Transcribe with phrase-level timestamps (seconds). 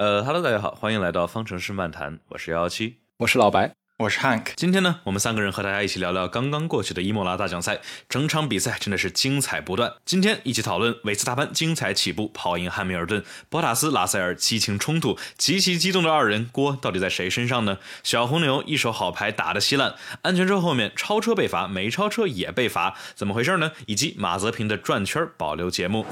[0.00, 3.72] 呃哈喽，大家好，欢迎来到方程式漫谈，我是幺幺七，我是老白。
[3.98, 9.92] 我是 Hank，今天呢，我们三个人和大家一起聊聊刚刚过去的伊莫拉大奖赛，整场比赛真的是精彩不断。
[10.06, 17.76] 今天一起讨论维斯塔潘精彩起步跑赢汉密尔顿，博塔斯拉塞尔激情冲突，极其激动的二人锅到底在谁身上呢？
[18.02, 23.72] 小红牛一手好牌打得稀烂，安全车后面超车被罚，没超车也被罚，怎么回事呢？
[23.84, 26.06] 以及马泽平的转圈保留节目。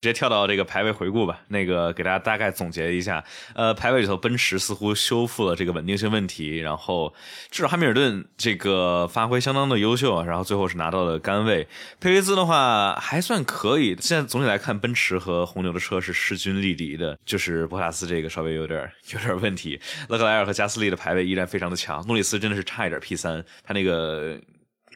[0.00, 1.40] 直接跳到这个排位回顾吧。
[1.48, 3.22] 那个给大家大概总结一下，
[3.54, 7.12] 呃，排位里头，奔驰似乎修复了这个稳定性问题，然后
[7.50, 11.68] 至少汉密尔顿这个发挥相当的优秀，然后最后是拿到了杆位。
[12.00, 13.94] 佩雷兹的话还算可以。
[14.00, 19.78] 现在总体来看，奔驰和红牛的车是势均力敌的，就是博塔斯这个稍微有点有点问题。
[20.08, 24.40] 勒克莱尔和加斯利的排位依然非常的强，诺里斯真的是差一点 P 三，他那个。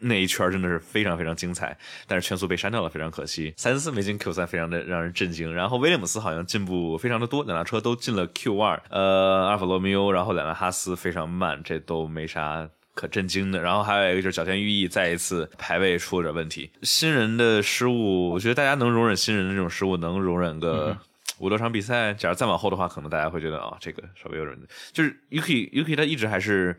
[0.00, 1.76] 那一圈真的是非常非常精彩，
[2.06, 3.54] 但是圈速被删掉了，非常可惜。
[3.56, 5.54] 三四没进 Q 三，非常的让人震惊。
[5.54, 8.82] 然后威廉姆斯好像进步非常的多，两辆车都进了 Q 二。
[8.90, 13.60] 呃，阿尔法罗密欧，然后两辆哈斯非常慢，这都没啥可震惊的。
[13.60, 16.70] 然后还有一个就是角田裕毅再一次排位出了点问题。
[16.82, 20.96] 新人的失误，我觉得大家能容忍新人的这种失误，能容忍个
[21.38, 22.12] 五六场比赛。
[22.14, 24.58] 假如再往后的话，可能大家会觉得啊，这个稍微有点，
[24.92, 26.76] 就是 UK UK 他一直还是。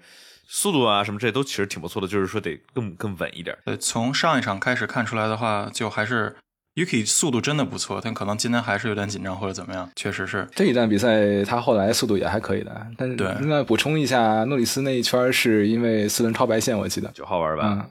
[0.47, 3.57] 速度啊，什么这些都其实挺不错的，就是说得更更稳一点。
[3.65, 6.35] 对，从上一场开始看出来的话，就还是
[6.75, 9.89] Yuki 速度真的不错，但可能今天还是有点紧张或者怎么样。
[9.95, 12.87] 确实是这一站比赛，他后来速度也还可以的。
[12.97, 17.87] 但是，对，那补充一下，诺里斯那一圈是因为四轮超白线，我记得九号玩吧。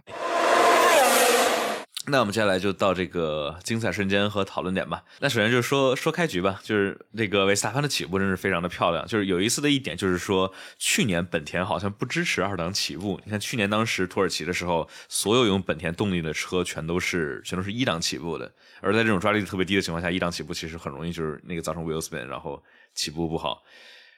[2.06, 5.02] 那我们接下来就到这个精彩瞬间和讨论点吧。
[5.20, 9.06] 那首先就是说说开局吧，就是这个维斯塔潘的起步真是非常的漂亮。
[9.06, 13.18] 就是有意思的一点就是说，去年本田好像不支持二档起步。
[13.24, 18.52] 你看去年当时土耳其的时候，所有用本田动力的车全都是全都是一档起步的。
[18.82, 22.62] 而在这种抓力特别低的情况下，一档起步其实很容易就是那个造成 wheel spin，然后
[22.94, 23.62] 起步不好。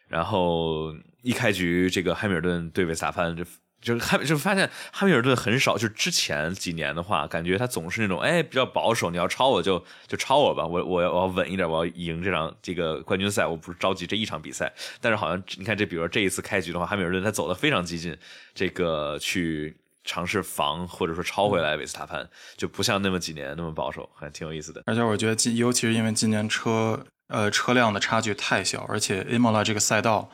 [0.09, 0.93] 然后
[1.23, 3.45] 一开局这个汉密尔顿对维斯塔潘就。
[3.81, 5.77] 就是汉，就发现汉密尔顿很少。
[5.79, 9.11] 就之前几年的话，感觉他总是那种，哎，比较保守。
[9.11, 13.47] 你要超我就就超我吧，我我要我要稳一点，我要赢这场这个冠军赛。
[13.47, 14.73] 我不是着急这一场比赛。
[15.01, 18.17] 但是好像你看这，比如说这一次开局的话，汉密尔顿他走的非常激进，
[18.55, 24.83] 这个去尝试防或者说超回来维斯塔潘，就不像那么几年那么保守，还挺有意思的。
[24.87, 30.31] 而且我觉得，尤其是因为今年车呃车辆的差距太小，而且 Imola 这个赛道。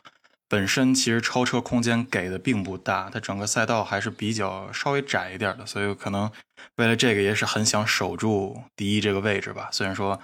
[0.52, 6.30] 本身其实超车空间给的并不大，它整个赛道还是比较稍微窄一点的，所以可能
[6.76, 9.70] 为了这个也是很想守住第一这个位置吧。
[9.72, 10.20] 虽然说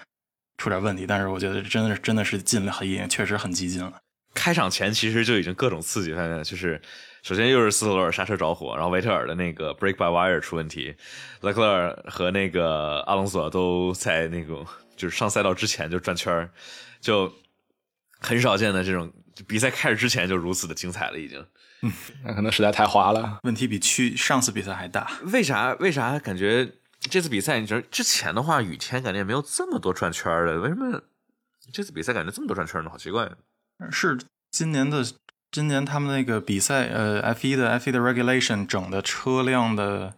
[0.59, 3.95] 出点问题，但是我觉得真的是真的是进了，很确实很激进了。
[4.35, 6.79] 开场前其实就已经各种刺激，发现就是
[7.23, 10.95] 首先又是斯特罗尔刹车着火，然后维特尔的那个 brake by wire 出问题，
[11.41, 16.47] 勒克莱尔和那个阿隆索都在那种就是上赛道之前就转圈
[17.01, 17.33] 就
[18.21, 19.11] 很少见的这种。
[19.47, 21.45] 比赛开始之前就如此的精彩了，已经。
[21.83, 21.93] 嗯，
[22.25, 23.39] 那可能实在太滑了。
[23.45, 25.09] 问题比去上次比赛还大。
[25.33, 25.73] 为啥？
[25.75, 26.69] 为啥感觉
[26.99, 27.61] 这次比赛？
[27.61, 31.01] 你觉得之前的话，雨天感觉也没有这么多转圈的，为什么
[31.73, 32.91] 这次比赛感觉这么多转圈呢？
[32.91, 33.31] 好奇怪。
[33.93, 34.19] 是
[34.51, 35.05] 今年的
[35.53, 40.17] 今年他们那个比赛，呃，F 一的 F 一的 regulation 整的车辆的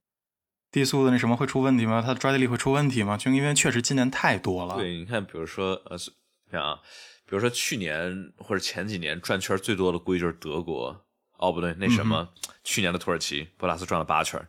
[0.73, 2.01] 低速的那什么会出问题吗？
[2.01, 3.19] 它的抓地力会出问题吗？
[3.19, 4.77] 就因为确实今年太多了。
[4.77, 5.99] 对，你看，比如说，呃，
[6.51, 6.79] 看啊。
[7.31, 12.29] 比如说去年或者前几年转圈最多的估计就是德国哦不对那什么
[12.65, 14.45] 去年的土耳其博拉斯转了八圈，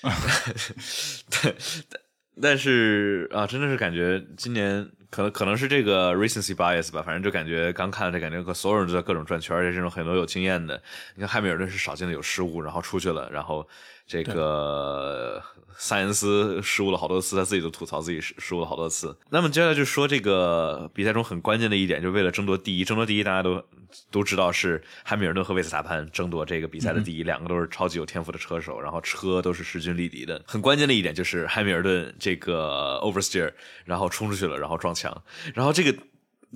[1.30, 1.54] 对
[1.90, 2.00] 但
[2.40, 10.82] 但是啊真的是感觉今年可能可能是这个 recency bias 吧，反正就感觉刚看这感觉所有人都在各种转圈，而且这种很多有经验的，
[11.14, 13.68] 你看汉密尔顿是少见的有失误，然后出去了，然后
[14.06, 15.42] 这个。
[15.78, 19.14] 塞恩斯失误了好多次，他自己都吐槽自己失失误了好多次。
[19.28, 23.62] 那么接下来就说这个比赛中很关键的一点，就为了争夺第一，争夺第一，大家都
[24.10, 30.42] 都知道是汉密尔顿和维斯塔潘争夺这个比赛的第一，两个都是超级有天赋的车手，然后车都是势均力敌的。
[30.46, 33.52] 很关键的一点就是汉密尔顿这个 oversteer，
[33.84, 35.94] 然后冲出去了，然后撞墙，然后这个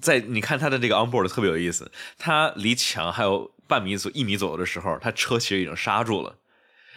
[0.00, 6.36] 在你看他的这个 onboard 特别有意思，他离墙还有半米左一米左右的时候，他车其实已经刹住了。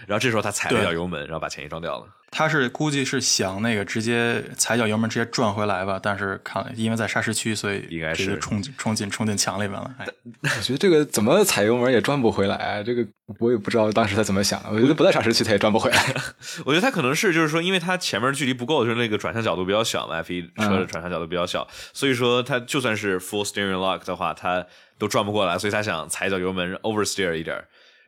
[0.07, 2.05] 然后这时候他踩了一脚油门，然后把前翼撞掉了。
[2.35, 9.94] 他是估计是想那个直接踩脚油门直接转回来吧，但是看因为在沙石区，所以应该是冲冲进冲进墙里面了。
[10.00, 10.07] 哎，
[10.41, 13.05] 我觉得这个怎么踩油门也转不回来，这个
[13.38, 14.69] 我也不知道当时他怎么想的。
[14.71, 16.15] 我觉得不在沙石区他也转不回来。
[16.65, 24.65] 我觉得他可能是就是说，因为他前面距离不够，就是那个转向角度比较小嘛，F 一车的转向角度比较小，所以说他就算是 full steering lock 的话，他
[24.97, 27.63] 都转不过来，所以他想踩脚油门 oversteer 一点。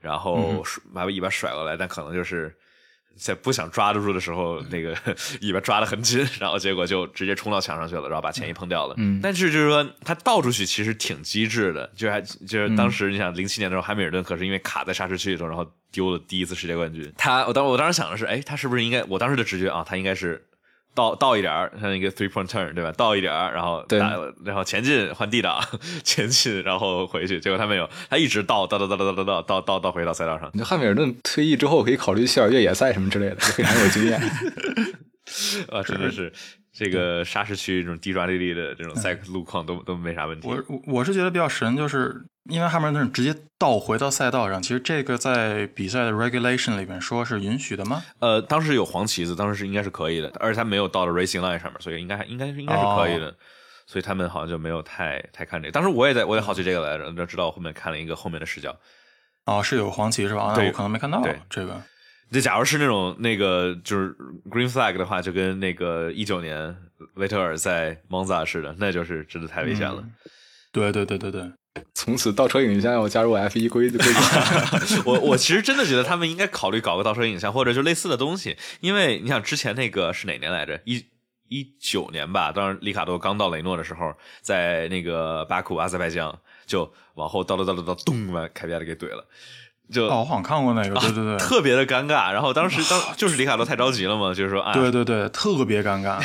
[0.05, 0.63] 然后
[0.93, 2.55] 把尾巴甩过来，但可能就是
[3.17, 4.95] 在不想抓得住的时候，那个
[5.41, 8.93] 尾巴抓得很紧，然后结果就直接冲到墙上去了，然后把前翼碰掉了。
[8.97, 17.11] 嗯但是就是说他倒出去其实挺机智的，就还就是当时你想零七年的时候，汉密尔顿可是因为卡在刹车区里头，然后丢了第一次世界冠军。
[17.17, 19.03] 他我当我当时想的是，哎，他是不是应该？
[19.05, 20.45] 我当时的直觉啊，他应该是。
[20.95, 22.91] 倒倒一点儿，像一个 three point turn，对吧？
[22.93, 24.13] 倒一点儿，然后对打，
[24.43, 25.61] 然后前进换 D 档，
[26.03, 27.39] 前进，然后回去。
[27.39, 30.49] 结果他没有，他一直倒倒倒倒倒倒倒倒倒倒回到赛道上。
[30.53, 34.19] 你汉密尔顿退役之后可以考虑去点越野赛什么之类的，非常有经验。
[35.69, 36.31] 啊，真的是
[36.77, 40.49] 这个沙石区这种低抓地力的这种赛路况都都没啥问题。
[40.49, 48.03] 我我我是觉得比较神，就是因为汉密尔顿直接倒回到赛道上，其实这个在比赛的 regulation 里面说是允许的吗？
[48.19, 53.33] 呃，当时有黄旗子，当时是应该是可以的，而且他没有到了 racing line 上面，所以应该应该应该是可以的。
[53.87, 55.71] 所以他们好像就没有太太看这个。
[55.71, 58.75] 当时我也在我也好奇这个来着，就知道我后面看了一个后面的视角。
[59.45, 60.53] 哦，是有黄旗是吧？
[60.55, 61.81] 对我可能没看到对这个。
[62.31, 64.15] 这假如是那种那个就是
[64.49, 66.75] green flag 的话，就跟那个一九年
[67.13, 70.03] 维特尔在蒙扎似的，那就是真的太危险了。
[70.71, 71.49] 对对对对对，
[71.93, 74.09] 从此倒车影像要加入 F 一规规则。
[75.05, 80.81] 我我其实真的觉得他们应该考虑搞个倒车影像，或者就类似的东西，因为你想之前那个是哪年来着？
[80.83, 81.05] 一
[81.47, 89.23] 一九年吧，当时里卡多刚到雷诺的时候，在那个巴库阿塞拜疆就往后倒了倒了倒，咚把凯比亚迪给怼了，
[89.91, 92.31] 就、哦，我好像看过那个，对对对，特别的尴尬。
[92.33, 96.19] 然后当时当就是里卡多太着急了嘛，就是说啊，对对对，特别尴尬。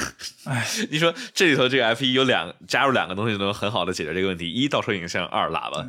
[0.44, 5.86] 哎你说这里头这个 F 一有两加入两个东西能很好的解决这个问题：一倒车影像，二喇叭。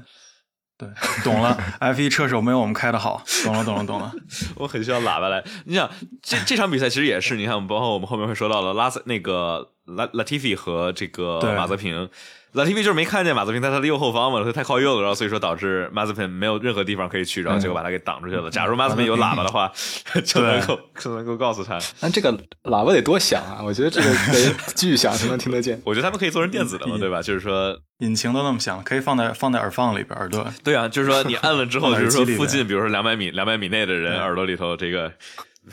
[0.77, 0.87] 对，
[1.23, 1.57] 懂了。
[1.81, 4.11] F 一车手没有我们开的好，懂了懂了懂了。
[4.55, 5.43] 我很需要喇叭来。
[5.65, 5.89] 你想，
[6.21, 12.07] 这这场比赛其实也是，你看，包括我们后面会说到的拉塞那个拉拉蒂菲和这个对马泽平。
[12.57, 18.49] 拉蒂菲就是没看见马泽平在他的右后方嘛，他太靠右了，然后所以说导致马泽平没有任何地方可以去，然后结果把他给挡出去了。
[18.49, 19.71] 假如马泽平有喇叭的话，
[20.25, 21.79] 就能够就能够告诉他。
[22.01, 22.33] 那这个
[22.63, 23.61] 喇叭得多响啊！
[23.63, 25.79] 我觉得这个得巨响才能听得见。
[25.85, 27.21] 我觉得他们可以做成电子的嘛，对吧？
[27.21, 30.45] 就是说，引擎都那么响，可以放在放在耳放里边，耳朵。
[30.63, 35.11] 对啊，就是说你按了之后， 放就是说附近，比如说两百米两百米内的人耳朵里头这个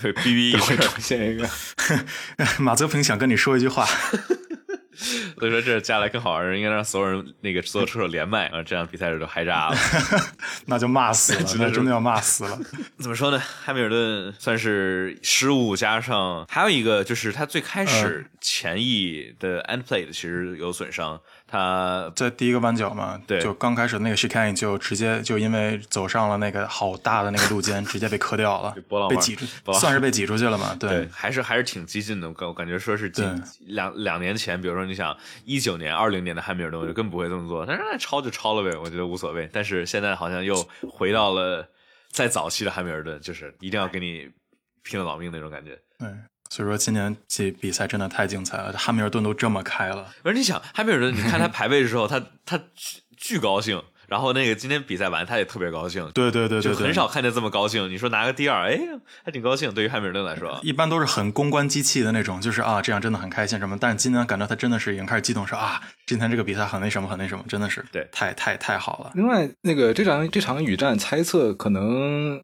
[0.03, 0.77] 会哔哔一声。
[0.77, 1.49] 会出现一个，
[2.59, 3.87] 马泽平想跟你说一句话，
[5.39, 9.77] 所以说这加来更好玩，应该让所有人那个所有车手连麦，啊，这样比赛时就嗨炸了。
[10.67, 12.59] 那就骂死了， 真的真的要骂死了。
[12.99, 13.39] 怎么说呢？
[13.39, 21.21] 汉密尔顿算是失误加上，还有一个就是他最开始前翼的 end plate 其实有损伤，
[21.55, 28.75] 他在第一个弯角嘛，对就刚开始那个 Shikane 就直接就因为走上了那个好大的那个路肩， 直接被磕掉了
[29.09, 30.75] 被挤出去，算是被挤出去了嘛？
[30.75, 32.29] 对，还是还是挺激进的。
[32.41, 33.25] 我感觉说是近
[33.61, 37.65] 两两年前，比如说你想一九年、二零年的汉密尔顿，我就更不会这么做。
[37.65, 39.49] 但是那抄就抄了呗，我觉得无所谓。
[39.53, 40.57] 但是现在好像又
[40.91, 41.65] 回到了
[42.11, 44.29] 在早期的汉密尔顿，就是一定要给你
[44.83, 45.79] 拼了老命那种感觉。
[46.01, 46.09] 对，
[46.55, 57.91] 所以说今年这比赛真的太精彩了，汉密尔顿都这么开了，而你想，汉密尔顿，你看他排位的时候，他 他巨巨高兴，然后那个今天比赛完，他也特别高兴，对对对对对，就很少看见这么高兴。
[57.91, 58.79] 你说拿个第二，哎，
[59.25, 59.75] 还挺高兴。
[59.75, 63.77] 对于汉密尔顿来说，一般都是很公关机器的那种，就是啊，这样真的很开心什么。
[63.81, 69.11] 但是今年感觉他真的是已经开始激动，说啊，今天这个比赛很那什么，很那什么，真的是对太太太好了。
[69.17, 72.41] 另外，那个这场这场雨战猜测可能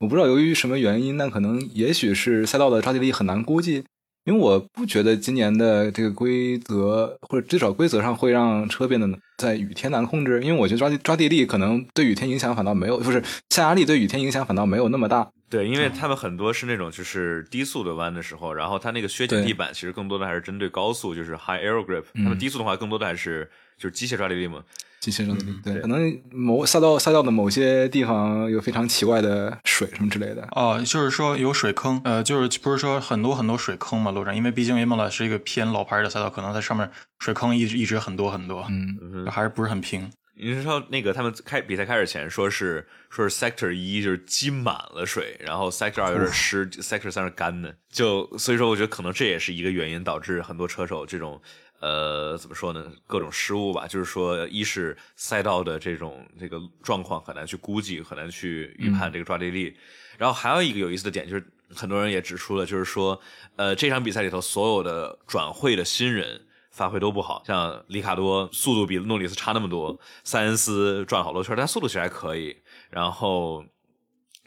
[0.00, 3.84] 我不知道由于什么原因，但可能也许是赛道的抓地力很难估计，
[4.24, 9.06] 因为我不觉得今年的这个规则或者至少规则上会让车变得
[9.36, 15.30] 在雨天难控制，因为我觉得抓地抓地力可能对雨天影响反倒没有，不是下压力对雨天影响反倒没有那么大。
[15.50, 22.04] 对，因为他们很多是那种就是低速的弯的时候，然后它那个削减地板其实更多的还是针对高速，就是 high aero grip。
[22.14, 24.62] 那么低速的话，更多的还是就是机械抓地力嘛。
[25.00, 30.46] 机械上的力，对，可能某赛道赛道的某些地方有非常奇怪的水什么之类的。
[30.52, 40.10] 哦，就是说有水坑，呃，就是不是说很多很多水坑嘛，路上，因为毕竟 Imola 是一个偏老牌的赛道，可能在上面水坑一直一直很多很多，嗯，还是不是很平。
[40.42, 51.38] 你是说那个他们开比赛开始前说是说是 sector 一就是积满了水，然后 sector 二有点湿，sector 三是干的，就所以说我觉得可能这也是一个原因，导致很多车手这种
[51.80, 59.76] 呃怎么说呢，各种失误吧，就是说一是赛道的这种这个状况很难去估计，很难去预判这个抓地力，
[60.16, 61.44] 然后还有一个有意思的点就是
[61.74, 63.20] 很多人也指出了，就是说
[63.56, 66.42] 呃这场比赛里头所有的转会的新人。
[66.72, 72.56] 发挥都不好，像里卡多速度比诺里斯差那么多，塞恩斯转好多圈，但速度其实还可以。
[72.90, 73.62] 然后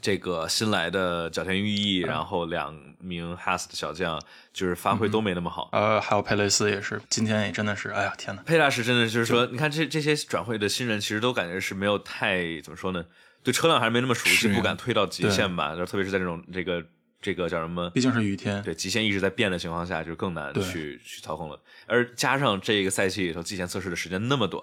[0.03, 5.69] 这个新来的角田裕毅，然后两名哈斯的小将，就是发挥都没那么好。
[5.71, 8.43] 呃，还有佩雷斯也是，今天也真的是，哎呀天哪！
[8.43, 13.05] 佩大师真的就是说，你看这这些转会的新人，其实都感觉是没有太怎么说呢，
[13.43, 15.73] 对车辆还是没那么熟悉，不敢推到极限吧。
[15.73, 16.83] 就特别是在这种这个
[17.21, 17.89] 这个叫什么？
[17.91, 21.57] 毕竟是雨天，对，极限一直在变的情况下，就更难去去操控了。
[21.87, 24.61] 而加上这个赛季里头季前测试的时间那么短，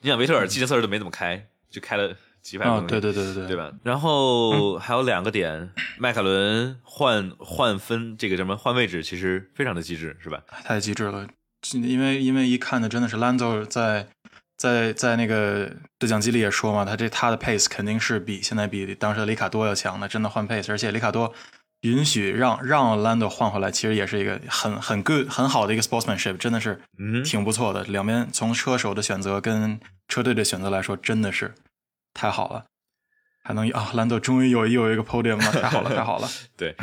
[0.00, 3.72] 你想维特尔季前测试都没怎么开，就开了几百公里，对对对对对，对吧？
[3.82, 10.42] 然后还有两个点，迈凯伦换换分这个什么换位置，其实非常的机智，是吧？
[10.64, 11.26] 太机智了，
[11.72, 14.08] 因为因为一看的真的是 Lando 在。
[14.60, 21.32] 在在那个对讲机里也说嘛，他这他的 pace 肯定是比现在比当时的里卡多要强的，真的换 pace，而且里卡多
[21.80, 26.78] 允许让让 Lando 换回来，其实也是一个很很 good 很好的一个 sportsmanship，真的是
[27.24, 27.82] 挺不错的。
[27.84, 31.54] 两边从车手的选择跟车队的选择来说，真的是
[32.14, 32.66] 太好了。
[33.42, 36.28] 还能啊，兰总终于有有一个 podium 了，太好了，太好了。
[36.58, 36.76] 对，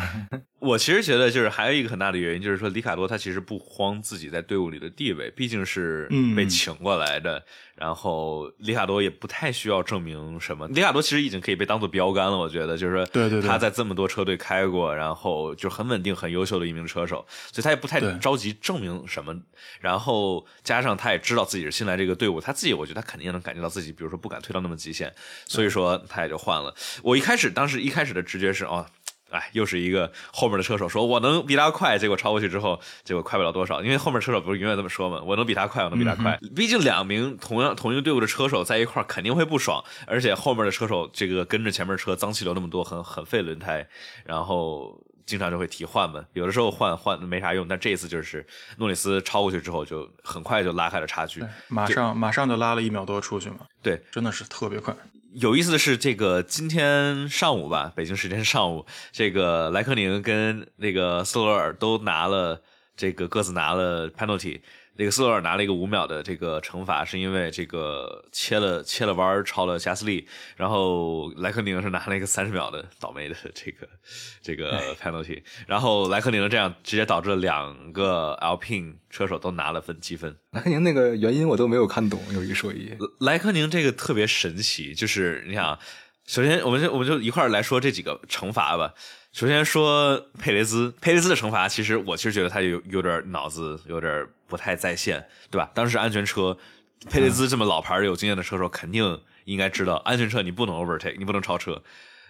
[0.60, 7.44] 我其实觉得就是还有一个很大的原因，就是说里卡多他其实不慌自己在队伍里的地位，毕竟是被请过来的。
[7.76, 12.36] 然后里卡多也不太需要证明什么，里卡多其实已经可以被当做标杆了。
[12.36, 19.40] 我觉得就是说，对对，他在这么多车队开过，然后就很稳定、很优秀的一名车手，所以他也不太着急证明什么。
[19.80, 25.14] 然后加上他也知道自己是新来这个队伍，他自己我觉得他肯定能感觉到自己，比如说不敢推到那么极限，
[25.46, 26.74] 所以说他也就换了。
[27.04, 28.84] 我一开始当时一开始的直觉是哦。
[29.30, 33.84] 哎，又是一个后面的车手说我能比他快，结果超过去之后，结果快不了多少。
[33.84, 36.40] 因为后面车手不是永远这么说嘛，我能比他快，我能比他快。
[36.56, 43.86] 毕竟两名同样同一个队伍的车手在一块儿肯定会不爽，而且后面的车手这个跟着前面车脏气流那么多，很很费轮胎，
[44.24, 46.24] 然后经常就会提换嘛。
[46.34, 48.46] 有的时候换换没啥用，但这一次就是
[48.78, 53.58] 诺里斯超过去之后，就很快就拉开了差距，马上马上就拉了一秒多出去嘛。
[53.82, 54.96] 对，真的是特别快。
[55.40, 62.60] 有意思的是，这个今天上午吧，北京时间上午，这个莱克宁跟那个斯洛尔都拿了
[62.96, 64.62] 这个各自拿了 penalty。
[64.98, 73.88] 那个斯洛尔拿了一个五秒的这个惩罚，是因为这个切了切了弯超了加斯利，然后莱克宁是拿了一个三十秒的倒霉的这个
[74.42, 80.36] 这个 penalty，然后莱克宁这样直接导致了两个 Alpine 车手都拿了分积分。
[80.52, 85.78] 莱克宁那个原因我都没有看懂，有一说一，莱克宁这个特别神奇，就是你想，
[86.26, 88.94] 首先我们就我们就一块儿来说这几个惩罚吧。
[89.34, 95.70] 首先说佩雷兹，佩雷兹的惩罚，其实我其实觉得他有有点脑子有点不太在线，对吧？
[95.74, 96.58] 当时安全车，
[97.10, 101.82] 佩雷兹这么老牌有经验的车手，肯定应该知道安全车你不能 overtake，你不能超车。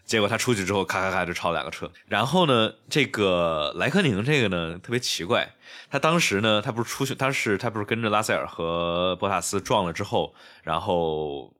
[0.03, 1.91] 结果他出去之后，咔咔咔就超两个车。
[2.07, 5.53] 然后呢，这个莱克宁这个呢特别奇怪，
[5.89, 10.33] 他当时呢他不是出去，当时他不是跟着拉塞尔和博塔斯撞了之后，
[10.63, 11.53] 然后。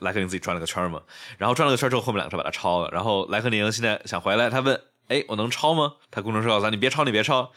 [0.00, 1.02] 莱克宁自己转了个圈嘛，
[1.36, 2.88] 然后转了个圈之后，后面两个车把他超了。
[2.90, 7.52] 然后莱克宁现在想回来，他问：“哎，我能超吗？”他工程师告诉他：“你别超，你别超。”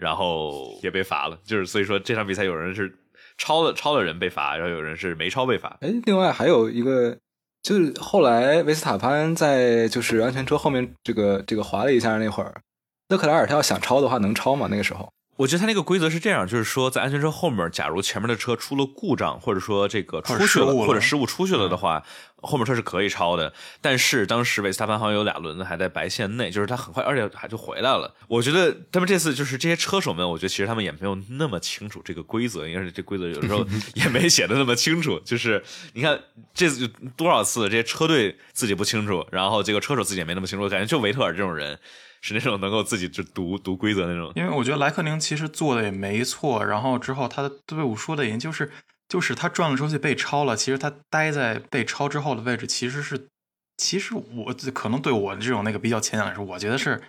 [0.00, 1.38] 然后也被罚了。
[1.44, 2.92] 就是所以说这场比赛有人是
[3.38, 5.78] 超了超的人被罚，然后有人是没超被罚。
[5.80, 7.16] 哎，另外还有一个，
[7.62, 12.60] 就是后来维斯塔潘在就是安全车后面这个这个滑了一下那会儿，
[13.08, 14.66] 勒克莱尔他要想超的话能超吗？
[14.70, 15.12] 那个时候？
[15.40, 22.02] 我觉得他那个规则是这样，就是说在安全车后面，假如前面的车出了故障，或者说这个出去了，或者失误出去了的话，
[22.42, 23.50] 后面车是可以超的。
[23.80, 28.14] 但是当时维斯塔潘好像有俩轮子还在白线内，就是他很快，而且还就回来了。
[28.28, 33.66] 我觉得他们这次就是这些车手们，我觉得其实他们也没有那么清楚这个规则，应该是这规则有的时候
[33.96, 35.18] 也没写的那么清楚。
[35.24, 36.20] 就是你看
[36.52, 41.78] 这次多少次这些车队自己不清楚，然后这个车手自己也没那么清楚，感觉就维特尔这种人。
[42.20, 48.70] 是那种能够自己就读读规则那种，因为我觉得莱克宁其实做的也没错，然后之后他的队伍说的也就是
[49.08, 53.28] 就是他转了出去被超了，其实他待在被超之后的位置其实是，
[53.76, 57.00] 其实我可能对我这种那个比较浅显来说，我觉得是。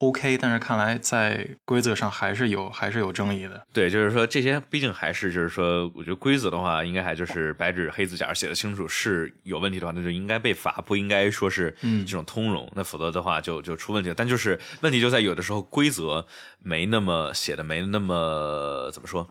[0.00, 3.66] OK，但是看来在规则上还是有还是有争议的。
[3.70, 12.66] 对，就是说这些毕竟还是就是说，我觉得规则的话，应该还就是白纸黑字假如写的清楚是有问题的话，那就应该被罚，不应该说是这种通融。
[12.74, 14.14] 那否则的话就就出问题了。
[14.14, 16.26] 但就是问题就在有的时候规则
[16.62, 19.28] 没那么写的没那么怎么说，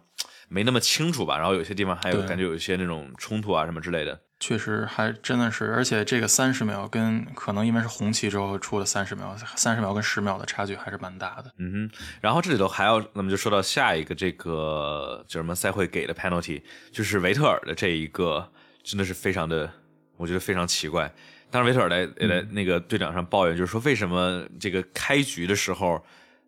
[0.49, 1.35] 没那么清楚吧。
[1.39, 4.21] 然后有些地方还有感觉有一些那种冲突啊什么之类的。
[4.39, 11.51] 确实还真的是，而且这个三十秒跟可能因为是红旗之后出了三十秒，三十秒跟十秒的差距还是蛮大的。
[11.58, 18.50] 嗯哼，然后这里头还要，那么就说到下一个这个叫什么赛会给的 penalty，就是维特尔的这一个
[18.81, 19.69] 真的是非常的，
[20.15, 21.13] 我觉得非常奇怪。
[21.51, 26.01] 当时维特尔来来那个队长上抱怨，就是说为什么这个开局的时候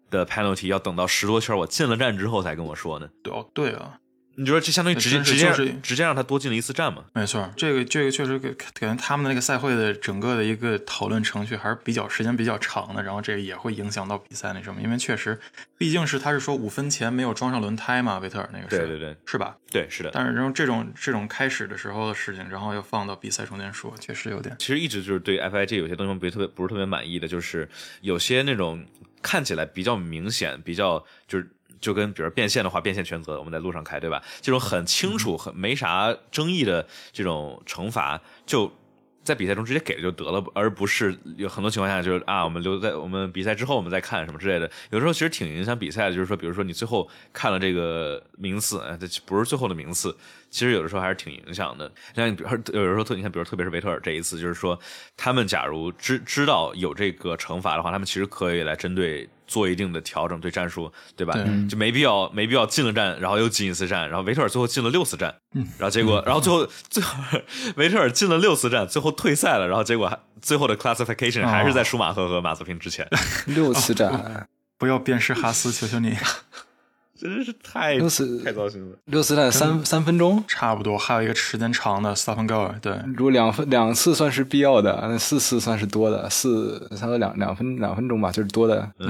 [0.10, 3.10] 的 penalty 要等到十多圈我进了站之后才跟我说呢？
[3.22, 3.98] 对哦，对啊。
[4.36, 7.04] 你就说这相当于直接直接直接让他多进了一次站嘛？
[7.14, 15.40] 没错，这个这个确实感感觉他们的那个赛会的整个的一个讨论程序还是比较时间比较长的，然后这个也会影响到比赛那什么，因为确实
[15.78, 19.56] 毕竟是他是说五分前没有装上轮胎嘛，维特尔那个是，对对对，是吧？
[19.70, 20.12] 对，是的。
[20.14, 24.56] 但是然后这种这种开始的时候的事情，然后又放到比赛中间说，确实有点。
[24.58, 27.68] 其实一直就是对 FIG 有些东西不是特别不是特别满意的，就是
[28.02, 28.86] 有些那种。
[29.24, 30.98] 看起来比较明显，比较
[31.28, 31.48] 就是
[31.82, 34.24] 就跟比如变现的话，变现全责我们在路上开，对吧？
[34.40, 38.72] 这种很清楚、很没啥争议的这种惩罚，就
[39.24, 44.70] 在比赛中直接给了就得了，而不是有很多情况下就是啊，我们留在我们比赛之后我们再看什么之类的。
[44.92, 50.16] 有时候其实挺影响比赛的，就是说，比如说你最后看了这个名次，哎，这不是最后的名次，
[50.52, 51.92] 其实有的时候还是挺影响的。
[52.16, 54.80] 像你比如说有的时候特你看，比如特别是维特尔这一次，就是说
[55.18, 59.28] 他们假如知知道有这个惩罚的话，他们其实可以来针对。
[59.48, 61.34] 做一定的调整，对战术，对吧？
[61.70, 65.36] 就没必要，没必要进了战，然后又进一次战，然后维特尔最后进了六次战，
[65.78, 67.14] 然后结果，然后最后最后
[67.76, 73.06] 维特尔进了六次战，最后退赛了，然后结果还最后的 classification 还是在舒马赫和马泽平之前，
[73.48, 74.48] 六次战，
[74.80, 76.16] 不要鞭尸哈斯，求求你，
[77.22, 89.08] 真是太六次太糟心了，六次战三三分钟差不多，还有一个时间长的 stop and go，对，如果两分两次算是必要的，那四次算是多的，四差不多两两分两分钟吧，就是多的，对。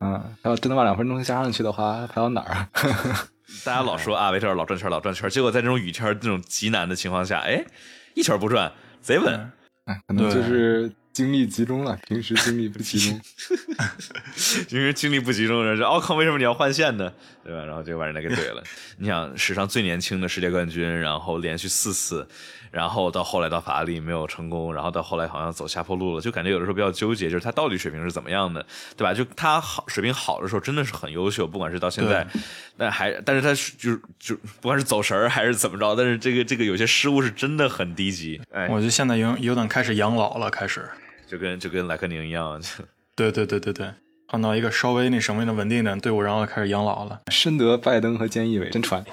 [0.00, 2.68] 嗯，要真的把两分钟加上去的话，排到哪儿？
[3.64, 7.64] 大家老说啊，维特尔老转圈，老转圈，结果在这种雨天这种极难的情况下，哎，
[8.14, 9.50] 一圈不转，贼稳。
[9.86, 10.88] 哎，可能就是
[11.18, 13.20] 精力集中了， 平时精力不集中。
[14.68, 17.12] 平时精力不集中，这奥康为什么你要换线呢？
[17.44, 17.64] 对吧？
[17.64, 18.62] 然后就把人家给怼了。
[18.98, 22.24] 你想，史上最年轻的世界冠军，然后连续四次。
[22.70, 29.12] 然后到后来到法拉利没有成功，然后到后来好像走下坡路了，就感觉有的时候比较纠结，就是他到底水平是怎么样的，对吧？
[29.12, 32.26] 就他好水平好的时候真的是很优秀，不管是到现在，
[32.76, 38.38] 但还但是他就就不管是走神儿还是怎么着，但是这个这个有些失误是真的很低级。
[38.52, 40.86] 哎，我觉得现在有有点开始养老了，开始
[41.28, 42.60] 就跟就跟莱克宁一样，
[43.14, 43.86] 对对对对对，
[44.28, 47.20] 换到一个稍微那什么的稳定点队伍，然后开始养老了。
[47.30, 49.04] 深得拜登和菅义伟真传。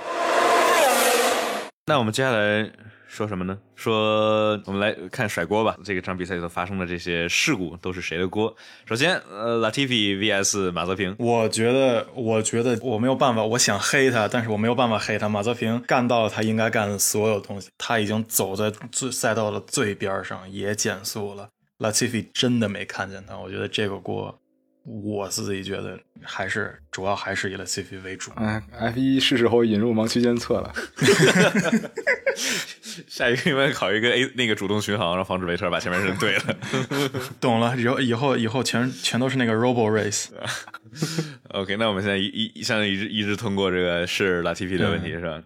[1.87, 2.71] 那我们接下来。
[3.07, 3.57] 说什么呢？
[3.77, 5.77] 说我们来看甩锅吧。
[5.85, 8.53] 这个场比赛里头发生的这些事故都是谁的锅？
[8.85, 11.15] 首先，呃，Latifi vs 马泽平。
[11.17, 15.29] 我觉得，我觉得我没有办法，我想黑他，但是我没有办法黑他。
[15.29, 21.47] 马泽平干到了他应该干的所有东西，他已经走在最赛道的最边上，也减速了。
[21.79, 24.39] Latifi 真的没看见他，我觉得这个锅。
[24.87, 28.31] 我自己觉得还是主要还是以 Latifi 为主。
[28.35, 30.71] 哎，F 一是时候引入盲区监测了。
[33.07, 36.55] 下一个应该考一个 A 那个主动巡航，让防止维特把前面人对了。
[37.41, 40.27] 懂了，以后以后以后全全都是那个 Robo Race。
[41.49, 45.41] OK，那我们现在一一现在一直一直通过这个是 Latifi 的问题是吧？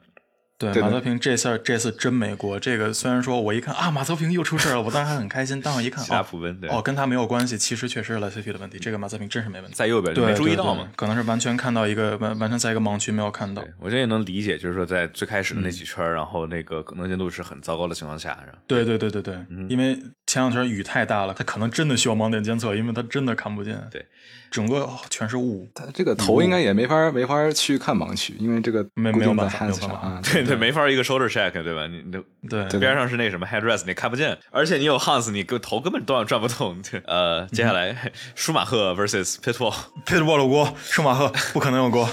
[0.59, 2.59] 对马泽平这次这次真没过。
[2.59, 5.61] 这个虽然说我一看啊，马泽平又出事了，我当时还很开心。
[5.63, 6.03] 但我一看，
[6.69, 8.77] 哦，跟他没有关系，其实确实是 Latifi 的问题。
[8.77, 10.89] 这个马泽平真是没问题，在右边没注意到嘛？
[10.97, 13.63] 可能是完全看到一个完完全在一个盲区没有看到。
[13.79, 18.57] 我这也能理解，就是说在最开始的那几圈，然后那个可能见度是很糟糕的情况下，是吧？
[18.67, 19.37] 对对对对对，
[19.69, 23.81] 因为前两圈雨太大了，他可能真的需要盲点监测，因为他真的看不见。
[23.89, 24.05] 对。
[24.51, 29.67] 整个全是雾，他这个头应该也没法没法去看盲区，因为这个没没有办法，
[30.25, 31.87] 对对，没法一个 shoulder check，对吧？
[31.87, 32.01] 你
[32.49, 36.81] 对边上是那什么 headrest，你看不见，而且你有 Hans，你个头根本转转不动。
[37.05, 42.09] 呃，接下来 舒马赫 versus pitbull，pitbull 的锅，舒马赫不可能有锅。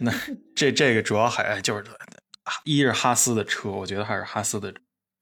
[0.00, 0.12] 那
[0.54, 1.84] 这这个主要还就是
[2.64, 4.72] 一是哈斯的车，我觉得还是哈斯的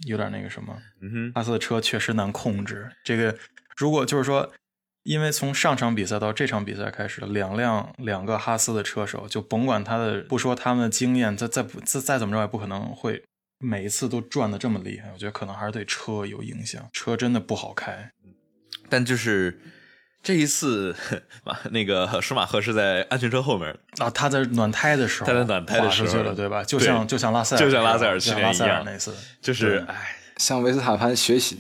[0.07, 2.89] 有点那个什么，嗯哈斯的车确实难控制。
[3.05, 3.37] 这个
[3.77, 4.51] 如果就是说。
[5.05, 13.23] 因为从上场比赛到这场比赛开始，两辆两个哈斯的车手，就甭管他的不说他们的经验，再再不再再怎么着也不可能会
[13.59, 15.11] 每一次都转的这么厉害。
[15.13, 18.13] 我觉得可能还是对车有影响，车真的不好开。
[18.89, 19.61] 但就是
[20.23, 20.95] 这一次，
[21.71, 26.63] 那个舒马赫是在安全车后面啊，他在暖胎的时候，他在暖胎的时候，对吧？
[26.63, 31.59] 就像就像拉塞尔，就像拉塞尔去年一样那次，就是哎，向维斯塔潘学习。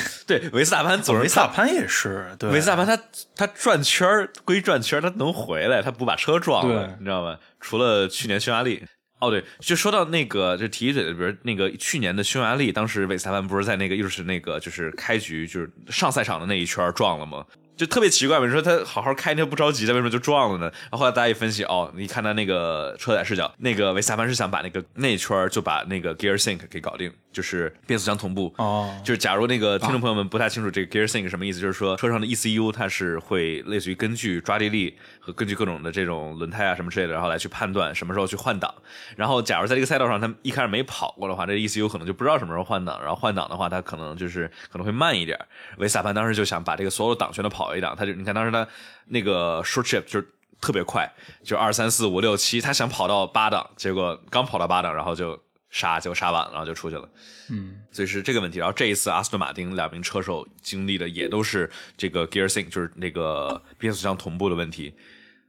[0.26, 2.96] 对，维斯塔潘总是维斯塔潘也是，对，维斯塔潘他
[3.34, 4.06] 他转圈
[4.44, 7.38] 归转圈他能回来，他不把车撞了，你知道吗？
[7.60, 8.82] 除了去年匈牙利，
[9.20, 17.44] 哦对，就说到那个就提一嘴的，比如那个去年的匈牙利，当时维斯塔潘不是在那个又是那个就是开局就是上赛场的那一圈撞了吗？
[17.82, 20.66] 就特别奇怪嘛，你说他好好开，他不着急，他为什么就撞了呢？
[20.66, 28.54] 然后后来大家一分析，哦，你看他那个车载视角，那个维斯塔潘是想把那个那圈就把那个 gear sync 给搞定，就是变速箱同步。
[28.58, 38.74] 哦，就是假如那个听众朋友们不太清楚这个 gear sync 什么意思，就是说车上的 ECU 它是会类似于根据抓地力和根据各种的这种轮胎啊什么之类的，然后来去判断什么时候去换挡。
[39.16, 45.38] 然后假如在这个赛道上他一开始没跑过的话，这 ECU 可能就不知道什么时候换挡，然后换挡的话，他可能就是可能会慢一点。
[45.78, 48.42] 维斯塔潘当时就想把这个所有档全都跑一档，他就你看当。
[48.44, 48.66] 时他
[49.06, 50.20] 那个 short chip 就
[50.60, 51.08] 特别快，
[51.44, 55.40] 就二三四五六七，他想跑到八档，结果刚跑到八档，然后就
[55.72, 57.08] 杀，结果杀晚了，然后就出去了。
[57.50, 58.60] 嗯，所以是这个问题。
[58.60, 64.94] 然后这一次，阿斯顿马丁两名车手经历的也都是这个 gear sync，就是那个变速箱同步的问题。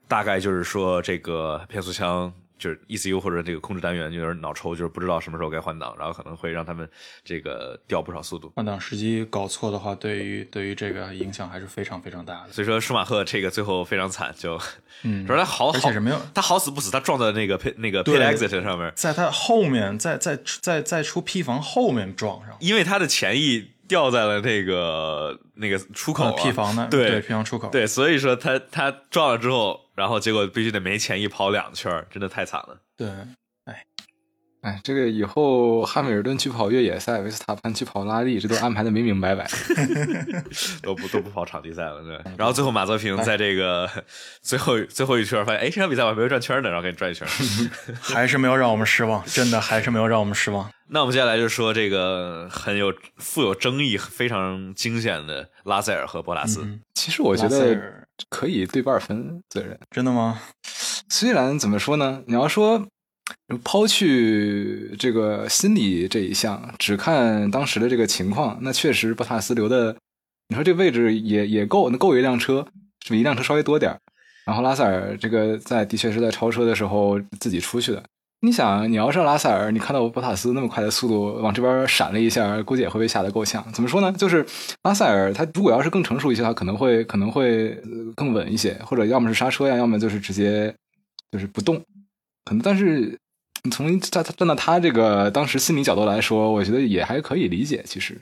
[0.07, 2.33] 大概就是说，这个变速箱
[2.63, 6.89] 就是 ECU 或者这个控制单元有点脑抽，就是不知道什么时候该换挡，然后可能会让他们
[7.21, 8.53] 这个掉不少速度。
[8.55, 12.53] 换挡时机搞错的话，对于对于这个影响还是非常非常大的。
[12.53, 14.57] 所以说，舒马赫这个最后非常惨，就
[15.01, 26.87] 嗯 主要他好好而且是没有他好死不死，他撞在那个 pit 那个 pit exit 上面，在他后面，在在在在出 P 房后面撞上，因为他的前翼掉在了那个那个出口、啊。
[26.89, 32.81] 对对 P 房出口，对，所以说他他撞了之后，然后结果必须得没钱一跑两圈，真的太惨了。
[32.95, 33.07] 对，
[34.63, 39.45] 哎，这个以后汉密尔顿去跑越野赛，维斯塔潘去跑拉力，这都安排的明明白白。
[40.81, 42.17] 都不都不跑场地赛了，对。
[42.37, 43.89] 然后最后马泽平在这个
[44.41, 47.27] 最后最后一圈发现，哎，这场比赛我还没有转圈呢，然后给你转一圈。
[47.99, 50.69] 还是没有让我们失望，真的还是没有让我们失望。
[50.87, 56.61] 那我们接下来就说这个很有富有争议、非常惊险的拉塞尔和博拉斯。
[56.63, 59.77] 嗯其实我觉得可以对半分责任。
[59.91, 60.39] 真的吗？
[61.09, 62.87] 虽然怎么说呢，你要说
[63.63, 69.95] 抛去这个心理这一项，只看当时的这个情况，那确实博塔斯留的，
[70.49, 72.65] 你说这位置也也够，那够一辆车，
[73.05, 73.97] 是比一辆车稍微多点
[74.45, 78.03] 然后拉塞尔这个在的确是在超车的时候自己出去的。
[78.41, 83.65] 你想，你要是拉塞尔，你看到博塔斯那么快的速度往这边闪了一下，估计也会被吓得够呛。
[83.71, 84.11] 怎么说呢？
[84.11, 84.45] 就是
[84.81, 87.69] 拉塞尔他如果要是更成熟一些，他可能会可能会
[88.15, 90.75] 更稳一些，或者要么是刹车呀，要么就是直接
[91.31, 91.81] 就是不动。
[92.45, 93.17] 可能，但是
[93.63, 97.81] 你从站站到他这个当时心理角度来说，我觉得也还可以理解。
[97.85, 98.19] 其实，